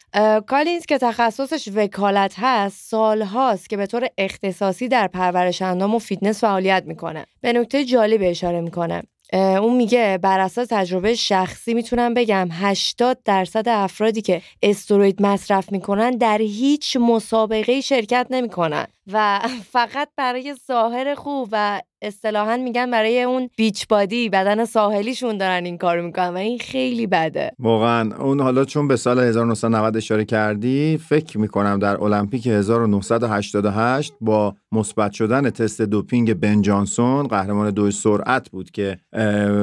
کالینز 0.46 0.86
که 0.86 0.98
تخصصش 0.98 1.68
وکالت 1.74 2.34
هست 2.36 2.90
سالهاست 2.90 3.70
که 3.70 3.76
به 3.76 3.86
طور 3.86 4.08
اختصاصی 4.18 4.88
در 4.88 5.06
پرورش 5.06 5.62
اندام 5.62 5.94
و 5.94 5.98
فیتنس 5.98 6.40
فعالیت 6.40 6.82
می‌کنه. 6.86 7.26
به 7.40 7.52
نکته 7.52 7.84
جالب 7.84 8.20
اشاره 8.22 8.60
می‌کنه. 8.60 9.02
اون 9.32 9.76
میگه 9.76 10.18
بر 10.22 10.40
اساس 10.40 10.68
تجربه 10.70 11.14
شخصی 11.14 11.74
می‌تونم 11.74 12.14
بگم 12.14 12.48
80 12.52 13.18
درصد 13.24 13.68
افرادی 13.68 14.22
که 14.22 14.42
استروید 14.62 15.22
مصرف 15.22 15.72
می‌کنن 15.72 16.10
در 16.10 16.38
هیچ 16.38 16.96
مسابقه 17.00 17.80
شرکت 17.80 18.26
نمی‌کنن. 18.30 18.86
و 19.12 19.40
فقط 19.72 20.08
برای 20.16 20.54
ظاهر 20.66 21.14
خوب 21.14 21.48
و 21.52 21.80
اصطلاحا 22.02 22.56
میگن 22.56 22.90
برای 22.90 23.22
اون 23.22 23.48
بیچ 23.56 23.86
بادی 23.88 24.28
بدن 24.28 24.64
ساحلیشون 24.64 25.38
دارن 25.38 25.64
این 25.64 25.78
کارو 25.78 26.02
می‌کنن 26.02 26.28
و 26.28 26.36
این 26.36 26.58
خیلی 26.58 27.06
بده. 27.06 27.50
واقعا. 27.58 28.16
اون 28.16 28.40
حالا 28.40 28.64
چون 28.64 28.88
به 28.88 28.96
سال 28.96 29.18
1990 29.18 29.96
اشاره 29.96 30.24
کردی 30.24 30.98
فکر 31.08 31.38
می‌کنم 31.38 31.78
در 31.78 32.02
المپیک 32.02 32.46
1988 32.46 34.12
با 34.20 34.54
مثبت 34.72 35.12
شدن 35.12 35.50
تست 35.50 35.82
دوپینگ 35.82 36.34
بن 36.34 36.62
جانسون 36.62 37.26
قهرمان 37.26 37.70
دوی 37.70 37.90
سرعت 37.90 38.50
بود 38.50 38.70
که 38.70 38.96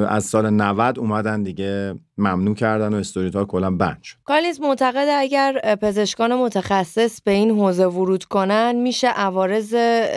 از 0.08 0.24
سال 0.24 0.50
90 0.50 0.98
اومدن 0.98 1.42
دیگه. 1.42 1.94
ممنوع 2.18 2.54
کردن 2.54 2.94
و 2.94 2.96
استروئید 2.96 3.36
ها 3.36 3.44
کلا 3.44 3.70
بند 3.70 4.02
شد. 4.02 4.16
کالینز 4.24 4.60
معتقده 4.60 5.06
اگر 5.10 5.76
پزشکان 5.82 6.34
متخصص 6.34 7.22
به 7.22 7.30
این 7.30 7.50
حوزه 7.50 7.86
ورود 7.86 8.24
کنن 8.24 8.72
میشه 8.76 9.08
عوارض 9.08 9.74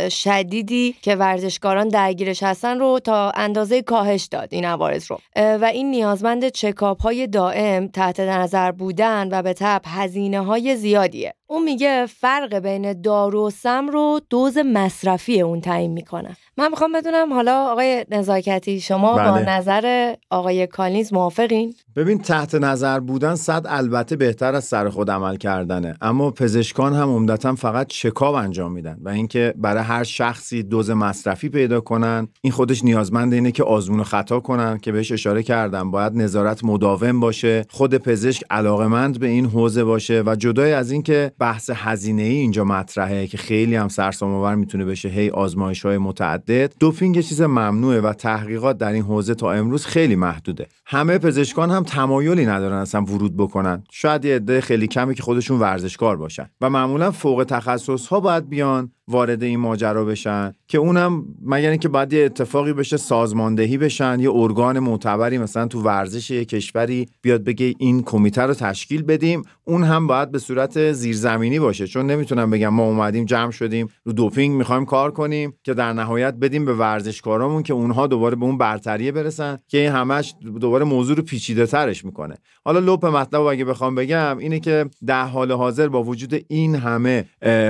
شدیدی 0.09 0.95
که 1.01 1.15
ورزشکاران 1.15 1.87
درگیرش 1.87 2.43
هستن 2.43 2.79
رو 2.79 2.99
تا 3.03 3.31
اندازه 3.31 3.81
کاهش 3.81 4.23
داد 4.23 4.47
این 4.51 4.65
عوارض 4.65 5.11
رو. 5.11 5.19
و 5.35 5.71
این 5.73 5.91
نیازمند 5.91 6.49
چکاپ 6.49 7.01
های 7.01 7.27
دائم 7.27 7.87
تحت 7.87 8.19
نظر 8.19 8.71
بودن 8.71 9.29
و 9.31 9.41
به 9.41 9.53
تبع 9.53 9.81
هزینه 9.85 10.41
های 10.41 10.75
زیادیه. 10.75 11.33
اون 11.49 11.63
میگه 11.63 12.05
فرق 12.05 12.55
بین 12.55 13.01
دارو 13.01 13.47
و 13.47 13.49
سم 13.49 13.87
رو 13.87 14.21
دوز 14.29 14.57
مصرفی 14.57 15.41
اون 15.41 15.61
تعیین 15.61 15.91
می‌کنه. 15.91 16.37
من 16.57 16.69
می‌خوام 16.69 16.91
بدونم 16.91 17.33
حالا 17.33 17.67
آقای 17.71 18.05
نزاکتی 18.11 18.79
شما 18.79 19.13
با 19.13 19.31
بله. 19.31 19.49
نظر 19.49 20.15
آقای 20.29 20.67
کالینز 20.67 21.13
موافقین؟ 21.13 21.73
ببین 21.95 22.21
تحت 22.21 22.55
نظر 22.55 22.99
بودن 22.99 23.35
صد 23.35 23.65
البته 23.69 24.15
بهتر 24.15 24.55
از 24.55 24.63
سر 24.63 24.89
خود 24.89 25.11
عمل 25.11 25.35
کردنه. 25.37 25.95
اما 26.01 26.31
پزشکان 26.31 26.93
هم 26.93 27.09
عمدتا 27.09 27.55
فقط 27.55 27.87
چکاب 27.87 28.35
انجام 28.35 28.71
میدن 28.71 28.97
و 29.01 29.09
اینکه 29.09 29.53
برای 29.57 29.83
هر 29.83 30.03
شخصی 30.03 30.63
دوز 30.63 30.89
مصرفی 30.89 31.49
پیدا 31.49 31.81
کنن 31.81 32.27
این 32.41 32.53
خودش 32.53 32.83
نیازمند 32.83 33.33
اینه 33.33 33.51
که 33.51 33.63
آزمون 33.63 33.99
و 33.99 34.03
خطا 34.03 34.39
کنن 34.39 34.77
که 34.77 34.91
بهش 34.91 35.11
اشاره 35.11 35.43
کردم. 35.43 35.91
باید 35.91 36.13
نظارت 36.15 36.63
مداوم 36.63 37.19
باشه 37.19 37.65
خود 37.69 37.97
پزشک 37.97 38.43
علاقمند 38.49 39.19
به 39.19 39.27
این 39.27 39.45
حوزه 39.45 39.83
باشه 39.83 40.23
و 40.25 40.35
جدای 40.35 40.73
از 40.73 40.91
اینکه 40.91 41.31
بحث 41.39 41.69
هزینه 41.73 42.21
ای 42.21 42.35
اینجا 42.35 42.63
مطرحه 42.63 43.27
که 43.27 43.37
خیلی 43.37 43.75
هم 43.75 43.87
سرسام 43.87 44.33
آور 44.33 44.55
می‌تونه 44.55 44.85
بشه. 44.85 45.09
هی 45.09 45.29
آزمایش 45.29 45.85
های 45.85 45.97
متعدد. 45.97 46.73
دوپینگ 46.79 47.19
چیز 47.19 47.41
ممنوعه 47.41 48.01
و 48.01 48.13
تحقیقات 48.13 48.77
در 48.77 48.91
این 48.91 49.03
حوزه 49.03 49.35
تا 49.35 49.51
امروز 49.51 49.85
خیلی 49.85 50.15
محدوده. 50.15 50.67
همه 50.85 51.17
پزشکان 51.17 51.71
هم 51.71 51.83
تمایلی 51.83 52.45
ندارن 52.45 52.77
اصلا 52.77 53.01
ورود 53.01 53.37
بکنن. 53.37 53.83
شاید 53.91 54.25
یه 54.25 54.35
عده 54.35 54.61
خیلی 54.61 54.87
کمی 54.87 55.15
که 55.15 55.23
خودشون 55.23 55.59
ورزشکار 55.59 56.17
باشن. 56.17 56.49
و 56.61 56.69
معمولا 56.69 57.11
فوق 57.11 57.45
تخصص 57.49 58.07
ها 58.07 58.19
باید 58.19 58.49
بیان 58.49 58.91
وارد 59.07 59.43
این 59.43 59.59
ماجرا 59.59 60.05
بشن 60.05 60.53
که 60.67 60.77
اونم 60.77 61.25
مگر 61.45 61.69
اینکه 61.69 61.89
بعد 61.89 62.13
یه 62.13 62.25
اتفاقی 62.25 62.73
بشه 62.73 62.97
سازماندهی 62.97 63.77
بشن 63.77 64.19
یه 64.19 64.31
ارگان 64.31 64.79
معتبری 64.79 65.37
مثلا 65.37 65.67
تو 65.67 65.81
ورزش 65.81 66.31
یه 66.31 66.45
کشوری 66.45 67.05
بیاد 67.21 67.43
بگه 67.43 67.73
این 67.77 68.03
کمیته 68.03 68.41
رو 68.41 68.53
تشکیل 68.53 69.03
بدیم 69.03 69.41
اون 69.63 69.83
هم 69.83 70.07
باید 70.07 70.31
به 70.31 70.39
صورت 70.39 70.91
زیرزمینی 70.91 71.59
باشه. 71.59 71.87
چون 71.87 72.05
نمی‌تونم 72.11 72.49
بگم 72.49 72.69
ما 72.69 72.83
اومدیم 72.83 73.25
جمع 73.25 73.51
شدیم 73.51 73.87
رو 74.03 74.13
دوپینگ 74.13 74.57
می‌خوایم 74.57 74.85
کار 74.85 75.11
کنیم 75.11 75.53
که 75.63 75.73
در 75.73 75.93
نهایت 75.93 76.33
بدیم 76.33 76.65
به 76.65 76.73
ورزشکارامون 76.73 77.63
که 77.63 77.73
اونها 77.73 78.07
دوباره 78.07 78.35
به 78.35 78.45
اون 78.45 78.57
برتریه 78.57 79.11
برسن 79.11 79.57
که 79.67 79.77
این 79.77 79.91
همش 79.91 80.35
دوباره 80.61 80.85
موضوع 80.85 81.17
رو 81.17 81.23
پیچیده 81.23 81.65
ترش 81.65 82.05
می‌کنه. 82.05 82.35
حالا 82.65 82.79
لپ 82.79 83.05
مطلب 83.05 83.41
اگه 83.41 83.65
بخوام 83.65 83.95
بگم 83.95 84.37
اینه 84.37 84.59
که 84.59 84.85
در 85.05 85.25
حال 85.25 85.51
حاضر 85.51 85.87
با 85.87 86.03
وجود 86.03 86.45
این 86.47 86.75
همه 86.75 87.25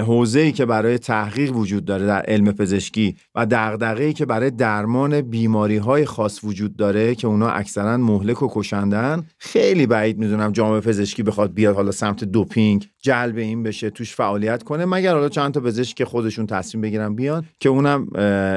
حوزه‌ای 0.07 0.51
که 0.51 0.65
برای 0.65 0.97
تحقیق 1.27 1.55
وجود 1.55 1.85
داره 1.85 2.05
در 2.05 2.21
علم 2.21 2.51
پزشکی 2.51 3.15
و 3.35 3.45
دغدغه‌ای 3.45 4.13
که 4.13 4.25
برای 4.25 4.51
درمان 4.51 5.21
بیماری 5.21 5.77
های 5.77 6.05
خاص 6.05 6.43
وجود 6.43 6.75
داره 6.75 7.15
که 7.15 7.27
اونا 7.27 7.49
اکثرا 7.49 7.97
مهلک 7.97 8.43
و 8.43 8.49
کشندن. 8.51 9.23
خیلی 9.39 9.87
بعید 9.87 10.17
می‌دونم 10.17 10.51
جامعه 10.51 10.79
پزشکی 10.79 11.23
بخواد 11.23 11.53
بیاد 11.53 11.75
حالا 11.75 11.91
سمت 11.91 12.23
دوپینگ 12.23 12.87
جلب 13.01 13.37
این 13.37 13.63
بشه 13.63 13.89
توش 13.89 14.15
فعالیت 14.15 14.63
کنه. 14.63 14.85
مگر 14.85 15.13
حالا 15.13 15.29
چند 15.29 15.53
تا 15.53 15.59
پزشک 15.59 15.97
که 15.97 16.05
خودشون 16.05 16.47
تصمیم 16.47 16.81
بگیرن 16.81 17.15
بیان 17.15 17.45
که 17.59 17.69
اونم 17.69 18.07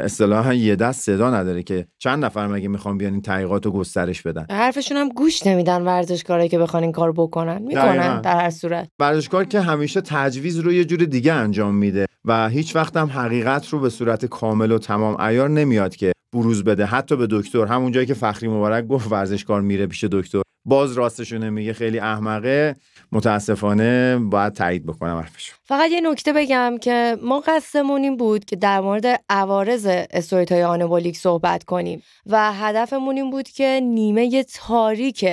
اصطلاحا 0.05 0.55
یه 0.55 0.77
دست 0.77 1.01
صدا 1.01 1.31
نداره 1.31 1.63
که 1.63 1.87
چند 1.99 2.25
نفر 2.25 2.47
مگه 2.47 2.69
می‌خوان 2.69 2.99
بیان 2.99 3.13
این 3.13 3.23
تحقیقات 3.23 3.67
رو 3.67 3.73
گسترش 3.73 4.23
بدن؟ 4.23 4.47
حرفشون 4.51 4.97
هم 4.97 5.09
گوش 5.09 5.47
نمیدن 5.47 5.83
ورزشکارایی 5.83 6.49
که 6.49 6.59
بخوان 6.59 6.83
این 6.83 6.93
کار 6.93 7.13
بکنن. 7.13 7.63
می‌کنن 7.63 8.21
در 8.21 8.41
هر 8.41 8.51
صورت. 8.51 8.89
ورزشکار 8.99 9.45
که 9.45 9.61
همیشه 9.61 10.01
تجویز 10.01 10.59
رو 10.59 10.73
یه 10.73 10.85
جور 10.85 10.99
دیگه 10.99 11.33
انجام 11.33 11.75
میده. 11.75 12.07
و 12.25 12.49
هیچ 12.49 12.77
وقت 12.77 12.97
هم 12.97 13.07
حقیقت 13.07 13.69
رو 13.69 13.81
به 13.81 13.91
صورت 13.91 14.27
کامل 14.27 14.73
و 14.73 14.79
تمام 14.79 15.21
ایار 15.21 15.49
نمیاد 15.49 15.97
که 15.97 16.13
بروز 16.33 16.65
بده. 16.65 16.85
حتی 16.87 17.17
به 17.17 17.27
دکتر 17.31 17.67
همون 17.67 17.93
جایی 17.93 18.07
که 18.07 18.15
فخری 18.15 18.49
مبارک 18.49 18.87
گفت 18.87 19.13
ورزشکار 19.13 19.61
میره 19.61 19.87
پیش 19.87 20.05
دکتر. 20.05 20.43
باز 20.65 20.93
راستشو 20.93 21.39
نمیگه 21.39 21.73
خیلی 21.73 21.99
احمقه. 21.99 22.77
متاسفانه 23.13 24.19
باید 24.19 24.53
تایید 24.53 24.87
بکنم 24.87 25.17
حرفشو. 25.17 25.57
فقط 25.65 25.91
یه 25.91 26.01
نکته 26.01 26.33
بگم 26.33 26.79
که 26.81 27.17
ما 27.23 27.41
قصدمون 27.41 28.03
این 28.03 28.17
بود 28.17 28.45
که 28.45 28.57
در 28.57 28.81
مورد 28.81 29.21
عوارض 29.29 29.87
استوریت 30.11 30.53
های 30.53 30.63
آنبولیک 30.63 31.17
صحبت 31.17 31.65
کنیم. 31.65 32.03
و 32.27 32.53
هدفمون 32.53 33.17
این 33.17 33.31
بود 33.31 33.49
که 33.49 33.81
نیمه 33.83 34.45
تاریک 34.45 35.27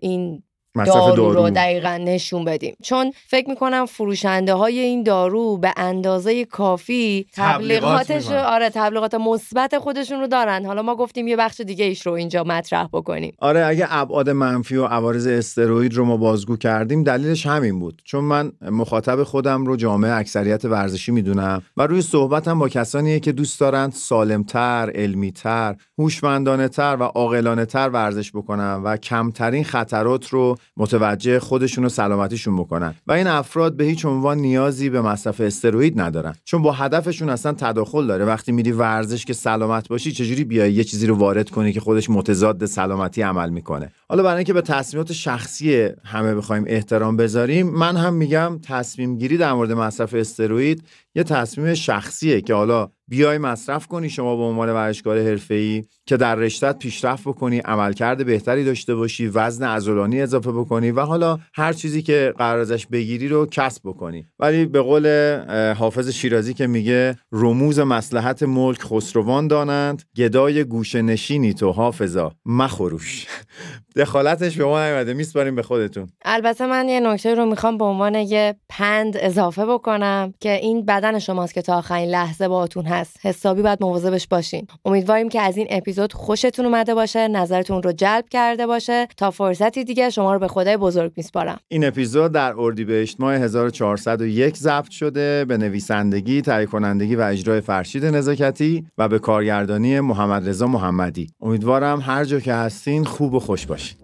این 0.00 0.42
دارو, 0.74 1.16
دارو, 1.16 1.32
رو 1.32 1.50
دقیقا 1.50 2.00
نشون 2.04 2.44
بدیم. 2.44 2.76
چون 2.82 3.12
فکر 3.26 3.48
می‌کنم 3.48 3.86
فروشنده 3.86 4.54
های 4.54 4.78
این 4.78 5.02
دارو 5.02 5.56
به 5.56 5.72
اندازه 5.76 6.44
کافی 6.44 7.26
تبلیغاتش 7.36 8.30
آره 8.30 8.70
تبلیغات 8.70 9.14
مثبت 9.14 9.78
خودشون 9.78 10.20
رو 10.20 10.26
دارن. 10.26 10.66
حالا 10.66 10.82
ما 10.82 10.96
گفتیم 10.96 11.28
یه 11.28 11.36
بخش 11.36 11.60
دیگه 11.60 11.84
ایش 11.84 12.06
رو 12.06 12.12
اینجا 12.12 12.44
مطرح 12.44 12.86
بکنیم. 12.92 13.34
آره 13.38 13.66
اگه 13.66 13.86
ابعاد 13.90 14.30
منفی 14.30 14.76
و 14.76 14.84
عوارض 14.84 15.26
استروئید 15.26 15.94
رو 15.94 16.04
ما 16.04 16.16
بازگو 16.16 16.56
کردیم 16.56 17.02
دلیلش 17.02 17.46
همین 17.46 17.78
بود. 17.78 18.02
چون 18.04 18.24
من 18.24 18.52
مخاطب 18.62 19.22
خودم 19.22 19.64
رو 19.64 19.76
جامعه 19.76 20.12
اکثریت 20.12 20.64
ورزشی 20.64 21.12
می‌دونم 21.12 21.62
و 21.76 21.86
روی 21.86 22.02
صحبتم 22.02 22.58
با 22.58 22.68
کسانیه 22.68 23.20
که 23.20 23.32
دوست 23.32 23.60
دارند 23.60 23.92
سالمتر، 23.92 24.90
علمیتر، 24.94 25.76
هوشمندانه 25.98 26.68
تر 26.68 26.96
و 27.00 27.02
عاقلانه 27.02 27.64
تر 27.64 27.88
ورزش 27.88 28.30
بکنن 28.32 28.82
و 28.84 28.96
کمترین 28.96 29.64
خطرات 29.64 30.28
رو 30.28 30.56
متوجه 30.76 31.40
خودشون 31.40 31.84
و 31.84 31.88
سلامتیشون 31.88 32.56
بکنن. 32.56 32.94
و 33.06 33.12
این 33.12 33.26
افراد 33.26 33.76
به 33.76 33.84
هیچ 33.84 34.06
عنوان 34.06 34.38
نیازی 34.38 34.90
به 34.90 35.00
مصرف 35.00 35.40
استروئید 35.40 36.00
ندارن. 36.00 36.34
چون 36.44 36.62
با 36.62 36.72
هدفشون 36.72 37.28
اصلا 37.28 37.52
تداخل 37.52 38.06
داره. 38.06 38.24
وقتی 38.24 38.52
میری 38.52 38.72
ورزش 38.72 39.24
که 39.24 39.32
سلامت 39.32 39.88
باشی 39.88 40.12
چجوری 40.12 40.44
بیای 40.44 40.72
یه 40.72 40.84
چیزی 40.84 41.06
رو 41.06 41.14
وارد 41.16 41.50
کنی 41.50 41.72
که 41.72 41.80
خودش 41.80 42.10
متضاد 42.10 42.64
سلامتی 42.66 43.22
عمل 43.22 43.50
می‌کنه؟ 43.50 43.92
حالا 44.08 44.22
برای 44.22 44.36
اینکه 44.36 44.52
به 44.52 44.62
تصمیمات 44.62 45.12
شخصی 45.12 45.88
همه 46.04 46.34
بخوایم 46.34 46.64
احترام 46.66 47.16
بذاریم 47.16 47.66
من 47.70 47.96
هم 47.96 48.14
میگم 48.14 48.58
تصمیم 48.62 49.18
گیری 49.18 49.36
در 49.36 49.52
مورد 49.52 49.72
مصرف 49.72 50.14
استروئید 50.14 50.82
یه 51.14 51.22
تصمیم 51.22 51.74
شخصیه 51.74 52.40
که 52.40 52.54
حالا 52.54 52.90
بیای 53.08 53.38
مصرف 53.38 53.86
کنی 53.86 54.10
شما 54.10 54.36
به 54.36 54.42
عنوان 54.42 54.70
ورزشکار 54.70 55.18
حرفه‌ای 55.18 55.84
که 56.06 56.16
در 56.16 56.34
رشتت 56.34 56.78
پیشرفت 56.78 57.28
بکنی 57.28 57.58
عملکرد 57.58 58.26
بهتری 58.26 58.64
داشته 58.64 58.94
باشی 58.94 59.26
وزن 59.26 59.64
عضلانی 59.64 60.20
اضافه 60.20 60.52
بکنی 60.52 60.90
و 60.90 61.00
حالا 61.00 61.38
هر 61.54 61.72
چیزی 61.72 62.02
که 62.02 62.34
قرار 62.38 62.60
ازش 62.60 62.86
بگیری 62.86 63.28
رو 63.28 63.46
کسب 63.46 63.82
بکنی. 63.84 64.26
ولی 64.38 64.66
به 64.66 64.80
قول 64.80 65.36
حافظ 65.74 66.08
شیرازی 66.08 66.54
که 66.54 66.66
میگه 66.66 67.16
رموز 67.32 67.78
مسلحت 67.78 68.42
ملک 68.42 68.82
خسروان 68.82 69.48
دانند 69.48 70.02
گدای 70.16 70.64
گوشه 70.64 71.02
نشینی 71.02 71.54
تو 71.54 71.72
حافظا 71.72 72.32
مخروش. 72.46 73.26
دخالتش 73.96 74.56
به 74.56 74.64
ما 74.64 74.84
نیومده 74.84 75.14
میسپاریم 75.14 75.54
به 75.54 75.62
خودتون. 75.62 76.08
البته 76.24 76.66
من 76.66 76.88
یه 76.88 77.00
نکته 77.00 77.34
رو 77.34 77.46
می‌خوام 77.46 77.78
به 77.78 77.84
عنوان 77.84 78.14
یه 78.14 78.54
پند 78.68 79.16
اضافه 79.16 79.66
بکنم 79.66 80.34
که 80.40 80.52
این 80.54 80.84
بدن 81.00 81.18
شماست 81.18 81.54
که 81.54 81.62
تا 81.62 81.78
آخرین 81.78 82.08
لحظه 82.08 82.48
باهاتون 82.48 82.84
هست. 82.84 83.16
حسابی 83.22 83.62
باید 83.62 83.78
مواظبش 83.82 84.26
باشین. 84.26 84.66
امیدواریم 84.84 85.28
که 85.28 85.40
از 85.40 85.56
این 85.56 85.66
اپیزود 85.70 86.12
خوشتون 86.12 86.64
اومده 86.64 86.94
باشه 86.94 87.28
نظرتون 87.28 87.82
رو 87.82 87.92
جلب 87.92 88.28
کرده 88.28 88.66
باشه 88.66 89.08
تا 89.16 89.30
فرصتی 89.30 89.84
دیگه 89.84 90.10
شما 90.10 90.32
رو 90.32 90.38
به 90.38 90.48
خدای 90.48 90.76
بزرگ 90.76 91.12
میسپارم. 91.16 91.60
این 91.68 91.84
اپیزود 91.84 92.32
در 92.32 92.54
اردیبهشت 92.58 93.20
ماه 93.20 93.34
1401 93.34 94.56
ضبط 94.56 94.90
شده 94.90 95.44
به 95.44 95.56
نویسندگی 95.56 96.42
تهیه 96.42 96.66
کنندگی 96.66 97.16
و 97.16 97.20
اجرای 97.20 97.60
فرشید 97.60 98.04
نزاکتی 98.04 98.86
و 98.98 99.08
به 99.08 99.18
کارگردانی 99.18 100.00
محمد 100.00 100.48
رضا 100.48 100.66
محمدی. 100.66 101.26
امیدوارم 101.40 102.00
هر 102.00 102.24
جا 102.24 102.40
که 102.40 102.54
هستین 102.54 103.04
خوب 103.04 103.34
و 103.34 103.40
خوش 103.40 103.66
باشین. 103.66 103.98